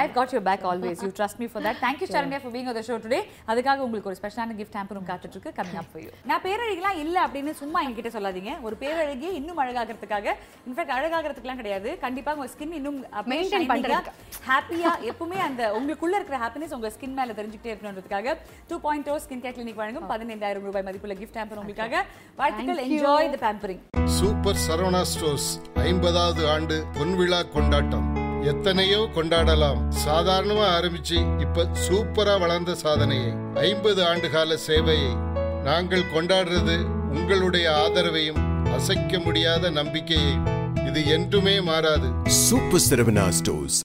I 0.00 0.04
got 0.16 0.32
your 0.34 0.46
back 0.50 0.64
always 0.70 1.02
you 1.06 1.10
trust 1.18 1.40
me 1.42 1.48
for 1.52 1.64
that 1.66 1.80
thank you 1.84 2.08
Saranya 2.14 2.40
for 2.42 2.54
being 2.56 2.70
the 2.78 2.84
show 2.88 2.96
today 3.04 3.20
அதுக்காக 3.52 3.84
உங்களுக்கு 3.86 4.10
ஒரு 4.12 4.18
ஸ்பெஷலான 4.20 4.56
கிஃப்ட் 4.60 4.78
ஹேம்பரும் 4.80 5.08
காத்துட்டு 5.10 5.36
இருக்கு. 5.36 5.52
கம்மிங் 5.58 5.80
அப் 5.82 5.90
ஃபார் 5.92 6.04
யூ 6.06 6.10
நான் 6.30 6.42
பேரழகிலாம் 6.46 6.98
இல்ல 7.04 7.16
அப்படின்னு 7.26 7.54
சும்மா 7.62 7.80
என்கிட்ட 7.86 8.12
சொல்லாதீங்க. 8.16 8.54
ஒரு 8.68 8.76
பேரழகியை 9.26 9.40
இன்னும் 9.40 9.60
அழகாகிறதுக்காக 9.62 10.26
இன்ஃபேக்ட் 10.68 10.94
அழகாகிறதுக்குலாம் 10.98 11.60
கிடையாது. 11.60 11.88
கண்டிப்பா 12.04 12.30
உங்க 12.36 12.48
ஸ்கின் 12.54 12.74
இன்னும் 12.78 12.98
Maintain 13.32 13.66
பண்றதுக்கு. 13.72 14.12
ஹாப்பியா 14.50 14.90
எப்பவுமே 15.10 15.38
அந்த 15.48 15.62
உங்களுக்குள்ள 15.78 16.14
இருக்கிற 16.18 16.38
ஹாப்பினஸ் 16.44 16.74
உங்க 16.78 16.90
ஸ்கின் 16.96 17.16
மேல 17.18 17.34
தெரிஞ்சுக்கிட்டே 17.38 17.72
இருக்கணுன்றதுக்காக 17.72 18.34
two 18.70 18.78
point 18.86 19.10
O 19.14 19.16
skin 19.24 19.42
care 19.44 19.56
clinic 19.58 19.80
வழங்கும் 19.82 20.08
பதினைந்தாயிரம் 20.12 20.66
ரூபாய் 20.68 20.86
மதிப்புள்ள 20.88 21.16
கிஃப்ட் 21.22 21.38
ஹேம்பர் 21.40 21.60
உங்களுக்காக. 21.62 22.04
வாழ்த்துக்கள். 22.40 22.82
Enjoy 22.86 23.30
the 23.34 23.40
pampering 23.46 23.82
super 24.18 24.60
Saravana 24.66 25.02
stores 25.12 25.50
ஐம்பதாவது 25.88 26.42
ஆண்டு 26.54 26.76
பொன்விழா 26.98 27.40
கொண்டாட்டம். 27.56 28.06
எத்தனையோ 28.52 28.98
கொண்டாடலாம். 29.16 29.78
சாதாரணமா 30.06 30.66
ஆரம்பிச்சு 30.78 31.18
இப்ப 31.44 31.66
சூப்பரா 31.86 32.34
வளர்ந்த 32.42 32.74
சாதனையை 32.84 33.30
ஐம்பது 33.68 34.00
ஆண்டு 34.10 34.28
கால 34.34 34.58
சேவையை 34.66 35.12
நாங்கள் 35.68 36.10
கொண்டாடுறது 36.14 36.76
உங்களுடைய 37.16 37.66
ஆதரவையும் 37.82 38.42
அசைக்க 38.74 39.18
முடியாத 39.18 39.70
நம்பிக்கையை. 39.70 40.32
இது 40.86 41.06
என்றுமே 41.06 41.60
மாறாது. 41.60 42.08
Super 42.26 42.80
சிரவணா 42.90 43.28
stores 43.28 43.74